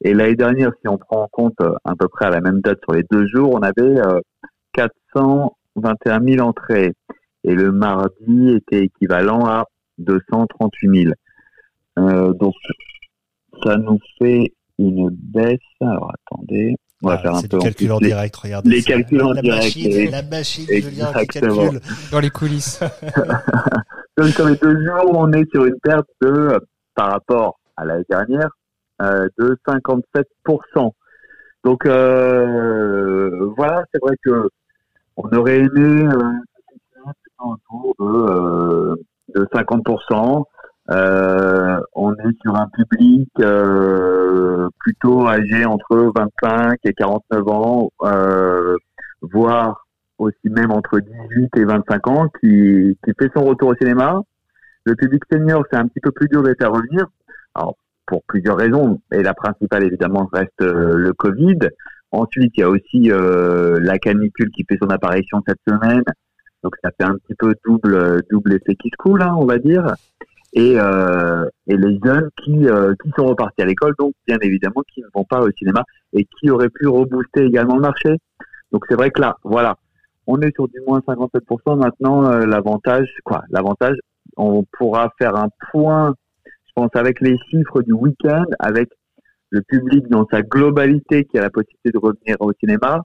Et 0.05 0.13
l'année 0.13 0.37
dernière, 0.37 0.73
si 0.83 0.89
on 0.89 0.99
prend 0.99 1.23
en 1.23 1.29
compte 1.29 1.61
à 1.85 1.95
peu 1.97 2.09
près 2.09 2.27
à 2.27 2.31
la 2.31 2.41
même 2.41 2.61
date 2.61 2.81
sur 2.83 2.93
les 2.93 3.05
deux 3.11 3.27
jours, 3.29 3.55
on 3.55 3.63
avait 3.63 4.03
400 4.73 5.55
21 5.77 6.25
000 6.25 6.47
entrées 6.47 6.93
et 7.45 7.55
le 7.55 7.73
mardi 7.73 8.51
était 8.57 8.85
équivalent 8.85 9.45
à 9.47 9.65
238 9.99 11.05
000. 11.05 11.15
Euh, 11.99 12.33
donc 12.35 12.55
ça 13.65 13.77
nous 13.77 13.99
fait 14.19 14.53
une 14.79 15.11
baisse. 15.11 15.59
Alors 15.81 16.13
attendez, 16.15 16.77
on 17.03 17.09
va 17.09 17.19
faire 17.19 17.35
un 17.35 17.43
peu 17.43 17.59
calcul 17.59 17.93
en 17.93 17.99
direct. 17.99 18.37
Regardez 18.37 18.71
les 18.71 18.83
calculs 18.83 19.23
en 19.23 19.35
direct. 19.35 20.11
la 20.11 20.23
machine, 20.23 20.67
Exactement. 20.71 21.67
Julien, 21.67 21.81
dans 22.11 22.21
les 22.21 22.31
coulisses. 22.31 22.81
donc 24.17 24.29
sur 24.29 24.49
les 24.49 24.57
deux 24.57 24.85
jours, 24.85 25.13
on 25.15 25.33
est 25.33 25.51
sur 25.53 25.65
une 25.65 25.79
perte 25.83 26.09
de, 26.21 26.61
par 26.95 27.11
rapport 27.11 27.59
à 27.77 27.85
l'année 27.85 28.05
dernière, 28.09 28.51
euh, 29.03 29.29
de 29.39 29.57
57 29.67 30.27
Donc 31.65 31.87
euh, 31.87 33.53
voilà, 33.57 33.85
c'est 33.93 34.01
vrai 34.01 34.15
que 34.25 34.49
on 35.17 35.29
aurait 35.37 35.59
aimé 35.59 36.07
euh, 36.07 36.33
autour 37.39 37.95
de, 37.99 38.05
euh, 38.05 38.97
de 39.35 39.45
50%. 39.53 40.45
Euh, 40.91 41.81
on 41.95 42.13
est 42.15 42.43
sur 42.43 42.57
un 42.57 42.69
public 42.69 43.29
euh, 43.41 44.69
plutôt 44.81 45.27
âgé 45.29 45.65
entre 45.65 46.13
25 46.15 46.79
et 46.85 46.93
49 46.93 47.49
ans, 47.49 47.91
euh, 48.03 48.77
voire 49.21 49.87
aussi 50.19 50.49
même 50.51 50.73
entre 50.73 50.99
18 50.99 51.57
et 51.57 51.65
25 51.65 52.09
ans, 52.09 52.29
qui, 52.41 52.99
qui 53.05 53.13
fait 53.19 53.31
son 53.35 53.45
retour 53.45 53.71
au 53.71 53.75
cinéma. 53.77 54.21
Le 54.85 54.97
public 54.97 55.23
senior, 55.31 55.65
c'est 55.71 55.79
un 55.79 55.87
petit 55.87 56.01
peu 56.01 56.11
plus 56.11 56.29
dur 56.29 56.43
d'être 56.43 56.65
à 56.65 56.69
revenir. 56.69 57.07
Alors, 57.55 57.77
pour 58.07 58.25
plusieurs 58.25 58.57
raisons. 58.57 59.01
Et 59.13 59.23
la 59.23 59.35
principale, 59.35 59.85
évidemment, 59.85 60.29
reste 60.33 60.61
le 60.61 61.13
Covid. 61.13 61.59
Ensuite, 62.13 62.53
il 62.57 62.61
y 62.61 62.63
a 62.63 62.69
aussi 62.69 63.09
la 63.09 63.99
canicule 63.99 64.51
qui 64.51 64.65
fait 64.69 64.79
son 64.81 64.91
apparition 64.91 65.43
cette 65.47 65.61
semaine. 65.67 66.05
Donc 66.63 66.77
ça 66.83 66.91
fait 66.97 67.05
un 67.05 67.17
petit 67.17 67.35
peu 67.35 67.55
double 67.65 68.23
double 68.31 68.55
effet 68.55 68.77
qui 68.77 68.89
se 68.91 68.97
coule, 68.97 69.23
hein, 69.23 69.35
on 69.37 69.47
va 69.47 69.59
dire. 69.59 69.95
Et, 70.55 70.75
euh, 70.77 71.49
et 71.67 71.77
les 71.77 71.99
jeunes 72.05 72.29
qui 72.45 72.69
euh, 72.69 72.95
qui 73.03 73.11
sont 73.17 73.25
repartis 73.25 73.63
à 73.63 73.65
l'école, 73.65 73.95
donc 73.99 74.13
bien 74.27 74.37
évidemment 74.43 74.83
qui 74.93 75.01
ne 75.01 75.07
vont 75.15 75.25
pas 75.25 75.41
au 75.41 75.51
cinéma 75.53 75.83
et 76.13 76.27
qui 76.27 76.51
auraient 76.51 76.69
pu 76.69 76.87
rebooster 76.87 77.47
également 77.47 77.77
le 77.77 77.81
marché. 77.81 78.19
Donc 78.71 78.85
c'est 78.89 78.95
vrai 78.95 79.11
que 79.11 79.21
là, 79.21 79.37
voilà, 79.45 79.77
on 80.27 80.41
est 80.41 80.55
sur 80.55 80.69
du 80.69 80.81
moins 80.87 81.01
57%. 81.01 81.79
Maintenant, 81.79 82.25
euh, 82.31 82.47
l'avantage, 82.47 83.09
quoi, 83.25 83.45
l'avantage, 83.51 83.97
on 84.37 84.65
pourra 84.79 85.11
faire 85.19 85.37
un 85.37 85.49
point, 85.71 86.15
je 86.45 86.73
pense, 86.75 86.91
avec 86.95 87.21
les 87.21 87.37
chiffres 87.51 87.83
du 87.83 87.93
week-end, 87.93 88.45
avec 88.59 88.91
le 89.53 89.63
public 89.63 90.09
dans 90.09 90.27
sa 90.31 90.43
globalité 90.43 91.25
qui 91.25 91.39
a 91.39 91.43
la 91.43 91.51
possibilité 91.51 91.91
de 91.91 91.99
revenir 91.99 92.37
au 92.41 92.53
cinéma. 92.59 93.03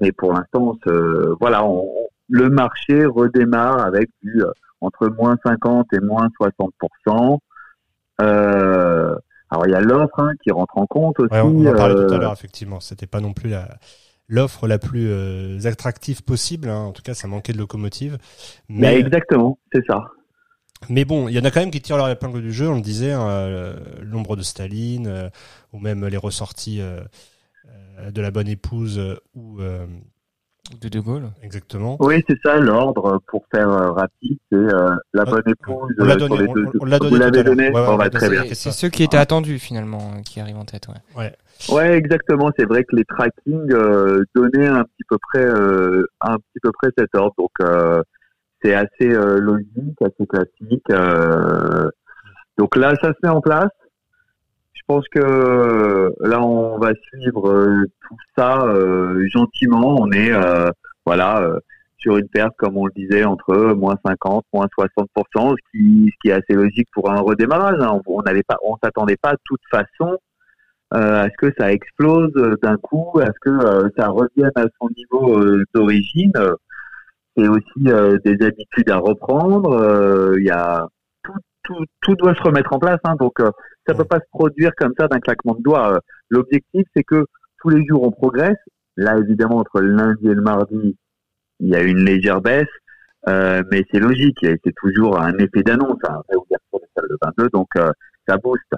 Mais 0.00 0.12
pour 0.12 0.32
l'instant, 0.32 0.76
voilà, 1.40 1.64
on, 1.64 1.88
le 2.28 2.50
marché 2.50 3.06
redémarre 3.06 3.78
avec 3.84 4.10
du 4.22 4.42
euh, 4.42 4.50
entre 4.80 5.08
moins 5.08 5.36
50 5.44 5.86
et 5.94 6.00
moins 6.00 6.28
60% 6.40 7.38
euh, 8.20 9.14
alors 9.50 9.66
il 9.66 9.70
y 9.70 9.74
a 9.74 9.80
l'offre 9.80 10.20
hein, 10.20 10.32
qui 10.42 10.50
rentre 10.50 10.76
en 10.76 10.86
compte 10.86 11.18
aussi. 11.20 11.32
on 11.32 11.64
en 11.66 11.74
parlait 11.74 11.94
tout 11.94 12.12
à 12.12 12.16
euh, 12.16 12.18
l'heure 12.18 12.32
effectivement. 12.32 12.80
C'était 12.80 13.06
pas 13.06 13.20
non 13.20 13.32
plus 13.32 13.48
la 13.48 13.78
l'offre 14.28 14.66
la 14.68 14.78
plus 14.78 15.08
euh, 15.10 15.58
attractive 15.64 16.22
possible. 16.22 16.68
Hein. 16.68 16.80
En 16.80 16.92
tout 16.92 17.02
cas, 17.02 17.14
ça 17.14 17.28
manquait 17.28 17.54
de 17.54 17.58
locomotive. 17.58 18.18
Mais 18.68 19.00
bah, 19.00 19.06
exactement, 19.06 19.58
c'est 19.72 19.82
ça. 19.86 20.04
Mais 20.88 21.04
bon, 21.04 21.28
il 21.28 21.34
y 21.34 21.38
en 21.38 21.44
a 21.44 21.50
quand 21.50 21.60
même 21.60 21.70
qui 21.70 21.80
tirent 21.80 21.96
leur 21.96 22.08
épingle 22.08 22.40
du 22.40 22.52
jeu. 22.52 22.68
On 22.68 22.76
le 22.76 22.80
disait, 22.80 23.12
hein, 23.12 23.74
l'ombre 24.00 24.36
de 24.36 24.42
Staline, 24.42 25.30
ou 25.72 25.78
même 25.78 26.06
les 26.06 26.16
ressorties 26.16 26.80
de 26.80 28.20
la 28.20 28.30
bonne 28.30 28.48
épouse 28.48 29.00
ou 29.34 29.60
de 30.80 30.88
De 30.88 31.00
Gaulle. 31.00 31.30
Exactement. 31.42 31.96
Oui, 32.00 32.22
c'est 32.28 32.38
ça 32.42 32.56
l'ordre 32.56 33.20
pour 33.26 33.44
faire 33.52 33.70
euh, 33.70 33.92
rapide, 33.92 34.38
c'est 34.50 34.56
euh, 34.56 34.90
la 35.14 35.24
bonne 35.24 35.42
épouse. 35.46 35.94
On 35.98 36.04
l'a 36.04 36.16
donné. 36.16 36.46
On, 36.80 36.84
l'a 36.84 36.98
donné. 36.98 37.10
Vous 37.10 37.16
l'avez 37.16 37.44
donné. 37.44 37.70
Ouais, 37.70 37.96
ouais, 37.96 38.10
très 38.10 38.28
bien. 38.28 38.42
C'est 38.52 38.72
ceux 38.72 38.88
qui 38.88 39.02
étaient 39.02 39.16
attendus 39.16 39.58
finalement 39.58 40.12
euh, 40.14 40.22
qui 40.22 40.40
arrivent 40.40 40.58
en 40.58 40.64
tête. 40.64 40.88
Ouais. 40.88 41.22
Ouais. 41.22 41.32
Ouais, 41.70 41.96
exactement. 41.96 42.50
C'est 42.56 42.66
vrai 42.66 42.84
que 42.84 42.94
les 42.94 43.04
trackings 43.04 43.72
euh, 43.72 44.24
donnaient 44.34 44.68
un 44.68 44.84
petit 44.84 45.04
peu 45.08 45.16
près, 45.18 45.44
euh, 45.44 46.06
un 46.20 46.36
petit 46.36 46.60
peu 46.62 46.70
près 46.72 46.90
cet 46.96 47.14
ordre. 47.14 47.34
Donc 47.38 47.50
euh, 47.60 48.02
c'est 48.62 48.74
assez 48.74 49.08
logique, 49.08 50.00
assez 50.02 50.26
classique. 50.26 50.86
donc 52.58 52.76
là, 52.76 52.94
ça 53.02 53.08
se 53.08 53.18
met 53.22 53.28
en 53.28 53.40
place. 53.40 53.70
Je 54.88 54.94
pense 54.94 55.08
que 55.08 56.14
là, 56.20 56.42
on 56.42 56.78
va 56.78 56.92
suivre 56.94 57.50
euh, 57.50 57.84
tout 58.08 58.16
ça 58.34 58.62
euh, 58.62 59.28
gentiment. 59.28 59.96
On 60.00 60.10
est 60.12 60.32
euh, 60.32 60.70
voilà 61.04 61.46
sur 61.98 62.16
une 62.16 62.28
perte, 62.28 62.54
comme 62.56 62.78
on 62.78 62.86
le 62.86 62.92
disait, 62.96 63.24
entre 63.24 63.74
moins 63.74 63.96
50, 64.06 64.46
moins 64.54 64.66
60 64.72 65.08
ce 65.14 65.54
qui, 65.70 66.10
ce 66.10 66.18
qui 66.22 66.28
est 66.30 66.32
assez 66.32 66.54
logique 66.54 66.88
pour 66.94 67.10
un 67.10 67.20
redémarrage. 67.20 67.76
Hein. 67.80 68.00
On 68.06 68.22
n'avait 68.22 68.44
pas, 68.44 68.56
on 68.64 68.76
s'attendait 68.82 69.18
pas 69.20 69.32
de 69.32 69.40
toute 69.44 69.60
façon 69.70 70.16
à 70.90 71.24
ce 71.24 71.36
que 71.36 71.52
ça 71.58 71.70
explose 71.70 72.32
d'un 72.62 72.78
coup, 72.78 73.20
à 73.20 73.26
ce 73.26 73.40
que 73.42 73.90
ça 73.94 74.08
revienne 74.08 74.52
à 74.54 74.64
son 74.80 74.88
niveau 74.96 75.44
d'origine. 75.74 76.32
C'est 77.38 77.48
aussi 77.48 77.80
des 78.24 78.44
habitudes 78.44 78.90
à 78.90 78.96
reprendre. 78.96 80.34
Il 80.36 80.44
y 80.44 80.50
a 80.50 80.88
tout, 81.22 81.32
tout, 81.62 81.84
tout 82.00 82.14
doit 82.16 82.34
se 82.34 82.42
remettre 82.42 82.72
en 82.72 82.80
place. 82.80 82.98
Hein. 83.04 83.14
donc 83.18 83.40
ça 83.88 83.94
peut 83.94 84.04
pas 84.04 84.18
se 84.18 84.28
produire 84.30 84.72
comme 84.76 84.92
ça 84.98 85.08
d'un 85.08 85.18
claquement 85.18 85.54
de 85.54 85.62
doigts. 85.62 85.94
Euh, 85.94 85.98
l'objectif, 86.28 86.86
c'est 86.94 87.04
que 87.04 87.24
tous 87.58 87.70
les 87.70 87.84
jours, 87.86 88.02
on 88.02 88.10
progresse. 88.10 88.58
Là, 88.96 89.16
évidemment, 89.16 89.56
entre 89.56 89.80
le 89.80 89.94
lundi 89.94 90.26
et 90.26 90.34
le 90.34 90.42
mardi, 90.42 90.96
il 91.60 91.68
y 91.68 91.74
a 91.74 91.82
une 91.82 92.04
légère 92.04 92.40
baisse, 92.40 92.66
euh, 93.28 93.62
mais 93.70 93.84
c'est 93.90 94.00
logique. 94.00 94.38
C'est 94.42 94.74
toujours 94.76 95.18
un 95.20 95.32
effet 95.38 95.62
d'annonce, 95.62 95.98
un 96.06 96.14
hein, 96.14 96.22
réouverture 96.28 96.80
des 96.80 96.88
salles 96.94 97.08
de 97.08 97.16
22, 97.22 97.48
donc 97.50 97.68
euh, 97.76 97.90
ça 98.28 98.36
booste. 98.36 98.74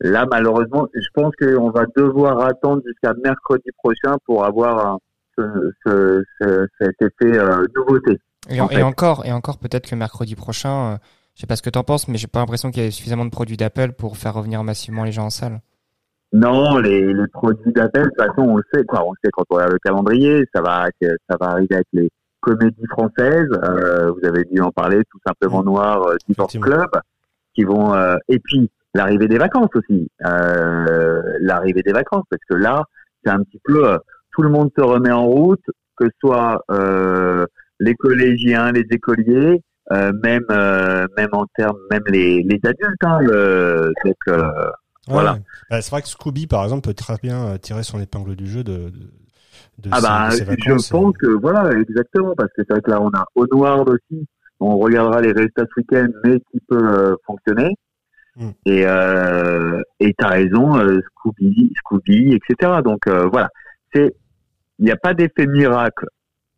Là, 0.00 0.26
malheureusement, 0.30 0.88
je 0.94 1.08
pense 1.12 1.34
qu'on 1.36 1.70
va 1.70 1.84
devoir 1.96 2.40
attendre 2.46 2.82
jusqu'à 2.86 3.12
mercredi 3.22 3.70
prochain 3.82 4.16
pour 4.24 4.44
avoir 4.44 4.98
ce, 5.36 5.72
ce, 5.84 6.24
ce, 6.40 6.66
cet 6.78 7.02
effet 7.02 7.38
nouveauté. 7.76 8.18
Et, 8.50 8.56
et 8.56 8.82
encore, 8.82 9.24
et 9.24 9.32
encore 9.32 9.58
peut-être 9.58 9.88
que 9.88 9.94
mercredi 9.94 10.34
prochain, 10.34 10.98
je 11.34 11.40
sais 11.40 11.46
pas 11.46 11.56
ce 11.56 11.62
que 11.62 11.70
tu 11.70 11.78
en 11.78 11.84
penses, 11.84 12.08
mais 12.08 12.18
j'ai 12.18 12.26
pas 12.26 12.40
l'impression 12.40 12.70
qu'il 12.70 12.82
y 12.82 12.86
ait 12.86 12.90
suffisamment 12.90 13.24
de 13.24 13.30
produits 13.30 13.56
d'Apple 13.56 13.92
pour 13.92 14.16
faire 14.16 14.34
revenir 14.34 14.62
massivement 14.62 15.04
les 15.04 15.12
gens 15.12 15.26
en 15.26 15.30
salle. 15.30 15.60
Non, 16.32 16.78
les, 16.78 17.12
les 17.12 17.26
produits 17.28 17.72
d'Apple, 17.72 18.00
de 18.00 18.04
toute 18.04 18.18
façon, 18.18 18.42
on 18.42 18.56
le 18.56 18.64
sait, 18.72 18.84
quoi. 18.84 19.04
On 19.06 19.12
le 19.12 19.16
sait 19.24 19.30
quand 19.32 19.44
on 19.50 19.54
regarde 19.54 19.72
le 19.72 19.78
calendrier, 19.78 20.44
ça 20.52 20.62
va, 20.62 20.88
ça 21.00 21.36
va 21.40 21.50
arriver 21.50 21.76
avec 21.76 21.86
les 21.92 22.10
comédies 22.40 22.86
françaises. 22.90 23.48
Euh, 23.62 24.10
vous 24.10 24.28
avez 24.28 24.44
dû 24.44 24.60
en 24.60 24.72
parler, 24.72 25.00
tout 25.10 25.20
simplement 25.24 25.62
mmh. 25.62 25.66
Noir, 25.66 26.02
euh, 26.08 26.16
Club, 26.60 26.90
qui 27.54 27.62
vont. 27.62 27.94
Euh, 27.94 28.16
et 28.28 28.40
puis 28.40 28.68
l'arrivée 28.94 29.28
des 29.28 29.38
vacances 29.38 29.70
aussi, 29.74 30.10
euh, 30.26 31.22
l'arrivée 31.40 31.82
des 31.82 31.92
vacances, 31.92 32.24
parce 32.28 32.42
que 32.48 32.56
là, 32.56 32.84
c'est 33.24 33.30
un 33.30 33.42
petit 33.44 33.60
peu, 33.64 33.88
euh, 33.88 33.98
tout 34.34 34.42
le 34.42 34.50
monde 34.50 34.70
se 34.76 34.82
remet 34.82 35.12
en 35.12 35.26
route, 35.26 35.64
que 35.96 36.06
ce 36.06 36.10
soit 36.20 36.64
les 37.80 37.94
collégiens, 37.94 38.72
les 38.72 38.86
écoliers, 38.90 39.62
euh, 39.92 40.12
même 40.22 40.46
euh, 40.50 41.06
même 41.18 41.28
en 41.32 41.44
termes 41.54 41.76
même 41.90 42.04
les, 42.08 42.42
les 42.42 42.58
adultes 42.64 43.04
hein, 43.04 43.18
le, 43.20 43.92
donc 44.02 44.16
euh, 44.28 44.50
voilà. 45.06 45.36
bah, 45.68 45.82
c'est 45.82 45.90
vrai 45.90 46.00
que 46.00 46.08
Scooby 46.08 46.46
par 46.46 46.64
exemple 46.64 46.88
peut 46.88 46.94
très 46.94 47.16
bien 47.22 47.58
tirer 47.58 47.82
son 47.82 48.00
épingle 48.00 48.34
du 48.34 48.46
jeu 48.46 48.64
de, 48.64 48.90
de, 49.78 49.90
ah 49.92 50.00
bah 50.00 50.30
je 50.30 50.90
pense 50.90 51.14
que 51.18 51.26
voilà 51.26 51.70
exactement 51.78 52.34
parce 52.34 52.48
que 52.56 52.62
c'est 52.66 52.72
vrai 52.72 52.80
que 52.80 52.90
là 52.90 53.02
on 53.02 53.10
a 53.10 53.26
Onward 53.34 53.90
aussi. 53.90 54.26
On 54.58 54.78
regardera 54.78 55.20
les 55.20 55.32
résultats 55.32 55.64
ce 55.66 55.80
week-end 55.80 56.08
mais 56.24 56.40
qui 56.50 56.60
peut 56.66 57.16
fonctionner. 57.26 57.74
Hmm. 58.36 58.50
et 58.64 58.86
euh, 58.86 59.82
et 60.00 60.14
t'as 60.16 60.28
raison 60.28 60.80
Scooby 61.08 61.72
Scooby 61.76 62.34
etc 62.36 62.80
donc 62.82 63.06
voilà. 63.06 63.50
C'est 63.92 64.14
il 64.84 64.88
n'y 64.88 64.92
a 64.92 64.96
pas 64.96 65.14
d'effet 65.14 65.46
miracle 65.46 66.06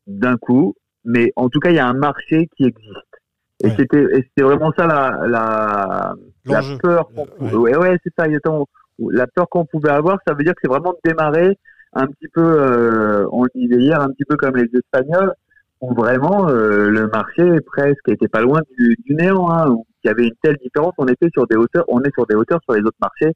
d'un 0.08 0.36
coup 0.36 0.74
mais 1.04 1.32
en 1.36 1.48
tout 1.48 1.60
cas 1.60 1.70
il 1.70 1.76
y 1.76 1.78
a 1.78 1.86
un 1.86 1.94
marché 1.94 2.48
qui 2.56 2.64
existe. 2.64 3.14
Et 3.62 3.70
c'était 3.70 4.04
c'était 4.14 4.42
vraiment 4.42 4.72
ça 4.76 4.88
la 4.88 5.28
la, 5.28 6.14
la 6.44 6.60
peur 6.82 7.08
qu'on 7.14 7.58
ouais. 7.60 7.76
ouais, 7.76 7.96
c'est 8.02 8.12
ça 8.18 8.26
exactement. 8.26 8.66
La 8.98 9.28
peur 9.28 9.48
qu'on 9.48 9.64
pouvait 9.64 9.90
avoir 9.90 10.18
ça 10.26 10.34
veut 10.34 10.42
dire 10.42 10.54
que 10.54 10.60
c'est 10.62 10.68
vraiment 10.68 10.92
de 10.92 11.08
démarrer 11.08 11.56
un 11.92 12.06
petit 12.08 12.26
peu 12.34 12.42
euh, 12.42 13.28
on 13.30 13.44
le 13.44 13.50
disait 13.54 13.80
hier 13.80 14.00
un 14.00 14.08
petit 14.08 14.24
peu 14.28 14.36
comme 14.36 14.56
les 14.56 14.68
espagnols 14.76 15.32
où 15.80 15.94
vraiment 15.94 16.48
euh, 16.48 16.90
le 16.90 17.06
marché 17.06 17.60
presque 17.60 18.08
était 18.08 18.28
pas 18.28 18.40
loin 18.40 18.60
du, 18.76 18.96
du 19.04 19.14
néant 19.14 19.48
hein, 19.50 19.70
où 19.70 19.86
il 20.02 20.08
y 20.08 20.10
avait 20.10 20.24
une 20.24 20.34
telle 20.42 20.56
différence. 20.56 20.94
On 20.98 21.06
était 21.06 21.30
sur 21.32 21.46
des 21.46 21.56
hauteurs 21.56 21.84
on 21.86 22.02
est 22.02 22.12
sur 22.12 22.26
des 22.26 22.34
hauteurs 22.34 22.58
sur 22.64 22.74
les 22.74 22.82
autres 22.82 22.98
marchés 23.00 23.32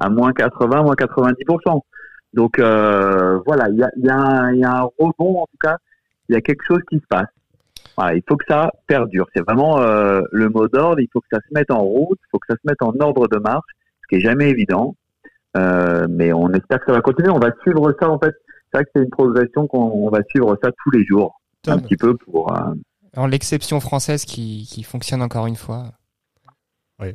à 0.00 0.10
moins 0.10 0.32
80 0.32 0.82
moins 0.82 0.96
90 0.96 1.44
donc 2.34 2.58
euh, 2.58 3.38
voilà 3.46 3.68
il 3.68 3.76
y 3.76 3.82
a 3.82 3.90
il 3.96 4.04
y 4.04 4.10
a 4.10 4.16
un, 4.16 4.52
il 4.52 4.60
y 4.60 4.64
a 4.64 4.72
un 4.72 4.88
rebond 4.98 5.42
en 5.42 5.46
tout 5.46 5.58
cas 5.62 5.76
il 6.28 6.34
y 6.34 6.38
a 6.38 6.40
quelque 6.40 6.64
chose 6.66 6.80
qui 6.88 6.98
se 6.98 7.06
passe 7.08 7.28
voilà, 7.96 8.14
il 8.14 8.22
faut 8.26 8.36
que 8.36 8.44
ça 8.48 8.70
perdure. 8.86 9.26
C'est 9.34 9.42
vraiment 9.42 9.80
euh, 9.80 10.22
le 10.32 10.48
mot 10.48 10.68
d'ordre. 10.68 11.00
Il 11.00 11.08
faut 11.12 11.20
que 11.20 11.26
ça 11.30 11.38
se 11.38 11.54
mette 11.54 11.70
en 11.70 11.82
route, 11.82 12.18
il 12.22 12.28
faut 12.30 12.38
que 12.38 12.46
ça 12.48 12.54
se 12.54 12.66
mette 12.66 12.82
en 12.82 12.94
ordre 13.00 13.28
de 13.28 13.38
marche, 13.38 13.70
ce 14.02 14.08
qui 14.08 14.16
est 14.16 14.20
jamais 14.20 14.48
évident. 14.48 14.96
Euh, 15.56 16.06
mais 16.08 16.32
on 16.32 16.50
espère 16.52 16.80
que 16.80 16.86
ça 16.86 16.92
va 16.92 17.02
continuer. 17.02 17.30
On 17.30 17.38
va 17.38 17.52
suivre 17.62 17.94
ça 18.00 18.08
en 18.08 18.18
fait. 18.18 18.34
C'est 18.72 18.78
vrai 18.78 18.84
que 18.84 18.90
c'est 18.94 19.02
une 19.02 19.10
progression 19.10 19.66
qu'on 19.66 20.08
va 20.08 20.22
suivre 20.30 20.56
ça 20.62 20.70
tous 20.82 20.90
les 20.90 21.04
jours, 21.04 21.40
un 21.66 21.78
petit 21.78 21.96
peu 21.96 22.16
pour. 22.16 22.56
Euh... 22.56 22.74
Alors 23.14 23.28
l'exception 23.28 23.80
française 23.80 24.24
qui, 24.24 24.66
qui 24.70 24.82
fonctionne 24.82 25.20
encore 25.20 25.46
une 25.46 25.56
fois. 25.56 25.92
Oui, 26.98 27.14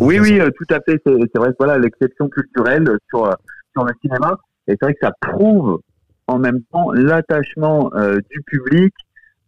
oui, 0.00 0.18
oui, 0.18 0.40
euh, 0.40 0.50
tout 0.50 0.74
à 0.74 0.80
fait. 0.80 1.00
C'est 1.06 1.38
vrai 1.38 1.50
que 1.50 1.56
voilà 1.58 1.78
l'exception 1.78 2.28
culturelle 2.28 2.98
sur 3.08 3.34
sur 3.76 3.84
le 3.84 3.92
cinéma. 4.00 4.38
Et 4.66 4.72
c'est 4.72 4.82
vrai 4.82 4.94
que 4.94 5.00
ça 5.02 5.12
prouve 5.20 5.80
en 6.26 6.38
même 6.38 6.62
temps 6.72 6.90
l'attachement 6.92 7.90
euh, 7.94 8.18
du 8.30 8.40
public 8.42 8.92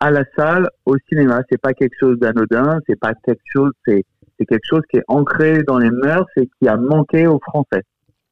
à 0.01 0.11
la 0.11 0.25
salle, 0.37 0.69
au 0.85 0.97
cinéma. 1.09 1.43
C'est 1.51 1.61
pas 1.61 1.73
quelque 1.73 1.97
chose 1.99 2.19
d'anodin, 2.19 2.79
c'est 2.87 2.99
pas 2.99 3.15
quelque 3.25 3.43
chose, 3.53 3.73
c'est 3.87 4.05
c'est 4.39 4.47
quelque 4.47 4.67
chose 4.69 4.83
qui 4.89 4.99
est 4.99 5.05
ancré 5.09 5.65
dans 5.65 5.79
les 5.79 5.91
mœurs 5.91 6.29
et 6.37 6.49
qui 6.59 6.69
a 6.69 6.77
manqué 6.77 7.27
aux 7.27 7.41
Français. 7.41 7.83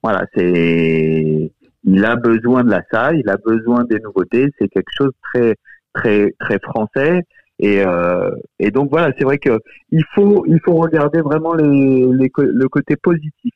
Voilà, 0.05 0.25
c'est 0.37 1.53
il 1.83 2.05
a 2.05 2.17
besoin 2.17 2.63
de 2.63 2.71
la 2.71 2.83
salle, 2.93 3.19
il 3.19 3.29
a 3.29 3.37
besoin 3.37 3.85
des 3.85 3.99
nouveautés. 3.99 4.49
C'est 4.59 4.69
quelque 4.69 4.93
chose 4.97 5.09
de 5.09 5.17
très 5.33 5.57
très 5.95 6.35
très 6.39 6.59
français. 6.61 7.23
Et, 7.59 7.83
euh, 7.85 8.31
et 8.59 8.71
donc 8.71 8.91
voilà, 8.91 9.13
c'est 9.19 9.25
vrai 9.25 9.39
que 9.39 9.59
il 9.91 10.05
faut 10.15 10.45
il 10.47 10.61
faut 10.65 10.75
regarder 10.75 11.23
vraiment 11.23 11.55
les, 11.55 12.07
les 12.13 12.31
le 12.37 12.69
côté 12.69 12.97
positif 12.97 13.55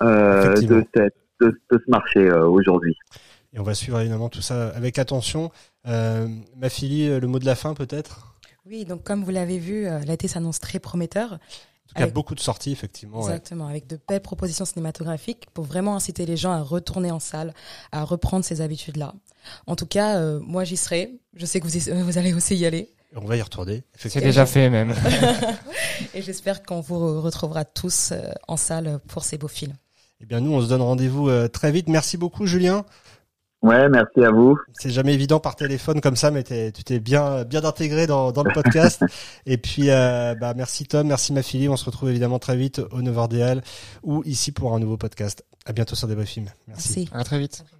euh, 0.00 0.54
de, 0.54 0.82
cette, 0.94 1.14
de, 1.40 1.48
de, 1.70 1.82
ce 1.84 1.90
marché 1.90 2.20
euh, 2.20 2.46
aujourd'hui. 2.46 2.96
Et 3.52 3.58
on 3.58 3.62
va 3.64 3.74
suivre 3.74 4.00
évidemment 4.00 4.28
tout 4.28 4.40
ça 4.42 4.68
avec 4.68 4.98
attention. 4.98 5.50
Euh, 5.86 6.28
ma 6.56 6.68
fille, 6.68 7.08
le 7.08 7.26
mot 7.26 7.38
de 7.38 7.44
la 7.44 7.54
fin 7.54 7.74
peut-être? 7.74 8.34
Oui, 8.66 8.84
donc 8.84 9.02
comme 9.02 9.24
vous 9.24 9.30
l'avez 9.30 9.58
vu, 9.58 9.86
euh, 9.86 9.98
l'été 10.00 10.28
s'annonce 10.28 10.60
très 10.60 10.78
prometteur. 10.78 11.30
tout 11.88 11.94
cas, 11.94 12.02
Avec- 12.04 12.14
beaucoup 12.14 12.34
de 12.34 12.40
sorties, 12.40 12.70
effectivement. 12.72 13.18
ouais. 13.18 13.24
Exactement, 13.24 13.66
avec 13.66 13.86
de 13.88 13.98
belles 14.08 14.22
propositions 14.22 14.64
cinématographiques 14.64 15.48
pour 15.52 15.64
vraiment 15.64 15.96
inciter 15.96 16.24
les 16.26 16.36
gens 16.36 16.52
à 16.52 16.62
retourner 16.62 17.10
en 17.10 17.18
salle, 17.20 17.52
à 17.90 18.04
reprendre 18.04 18.44
ces 18.44 18.60
habitudes-là. 18.60 19.14
En 19.66 19.74
tout 19.76 19.86
cas, 19.86 20.16
euh, 20.18 20.38
moi 20.40 20.62
j'y 20.64 20.76
serai. 20.76 21.18
Je 21.34 21.44
sais 21.44 21.58
que 21.60 21.66
vous, 21.66 21.76
y- 21.76 21.90
vous 22.02 22.18
allez 22.18 22.32
aussi 22.32 22.56
y 22.56 22.64
aller. 22.64 22.88
On 23.16 23.26
va 23.26 23.36
y 23.36 23.42
retourner. 23.42 23.82
C'est 23.96 24.22
déjà 24.22 24.46
fait 24.46 24.70
même. 24.70 24.94
Et 26.14 26.22
j'espère 26.22 26.62
qu'on 26.62 26.80
vous 26.80 27.20
retrouvera 27.20 27.64
tous 27.66 28.12
euh, 28.12 28.30
en 28.48 28.56
salle 28.56 29.00
pour 29.08 29.24
ces 29.24 29.36
beaux 29.36 29.48
films. 29.48 29.74
Eh 30.22 30.26
bien, 30.26 30.40
nous, 30.40 30.52
on 30.52 30.60
se 30.60 30.68
donne 30.68 30.82
rendez-vous 30.82 31.28
euh, 31.28 31.48
très 31.48 31.72
vite. 31.72 31.88
Merci 31.88 32.16
beaucoup, 32.16 32.46
Julien. 32.46 32.84
Ouais, 33.62 33.88
merci 33.88 34.20
à 34.24 34.30
vous. 34.30 34.58
C'est 34.72 34.90
jamais 34.90 35.14
évident 35.14 35.38
par 35.38 35.54
téléphone 35.54 36.00
comme 36.00 36.16
ça, 36.16 36.32
mais 36.32 36.42
tu 36.42 36.84
t'es 36.84 36.98
bien, 36.98 37.44
bien 37.44 37.64
intégré 37.64 38.08
dans, 38.08 38.32
dans 38.32 38.42
le 38.42 38.52
podcast. 38.52 39.04
Et 39.46 39.56
puis, 39.56 39.90
euh, 39.90 40.34
bah, 40.34 40.52
merci 40.56 40.84
Tom, 40.84 41.06
merci 41.06 41.32
ma 41.32 41.42
fille. 41.42 41.68
On 41.68 41.76
se 41.76 41.84
retrouve 41.84 42.10
évidemment 42.10 42.40
très 42.40 42.56
vite 42.56 42.80
au 42.90 43.02
9h 43.02 43.60
ou 44.02 44.22
ici 44.24 44.50
pour 44.50 44.74
un 44.74 44.80
nouveau 44.80 44.96
podcast. 44.96 45.44
À 45.64 45.72
bientôt 45.72 45.94
sur 45.94 46.08
des 46.08 46.16
beaux 46.16 46.24
films. 46.24 46.48
Merci. 46.66 47.08
Merci. 47.10 47.10
À 47.12 47.22
très 47.22 47.38
vite. 47.38 47.54
À 47.54 47.58
très 47.58 47.64
vite. 47.66 47.71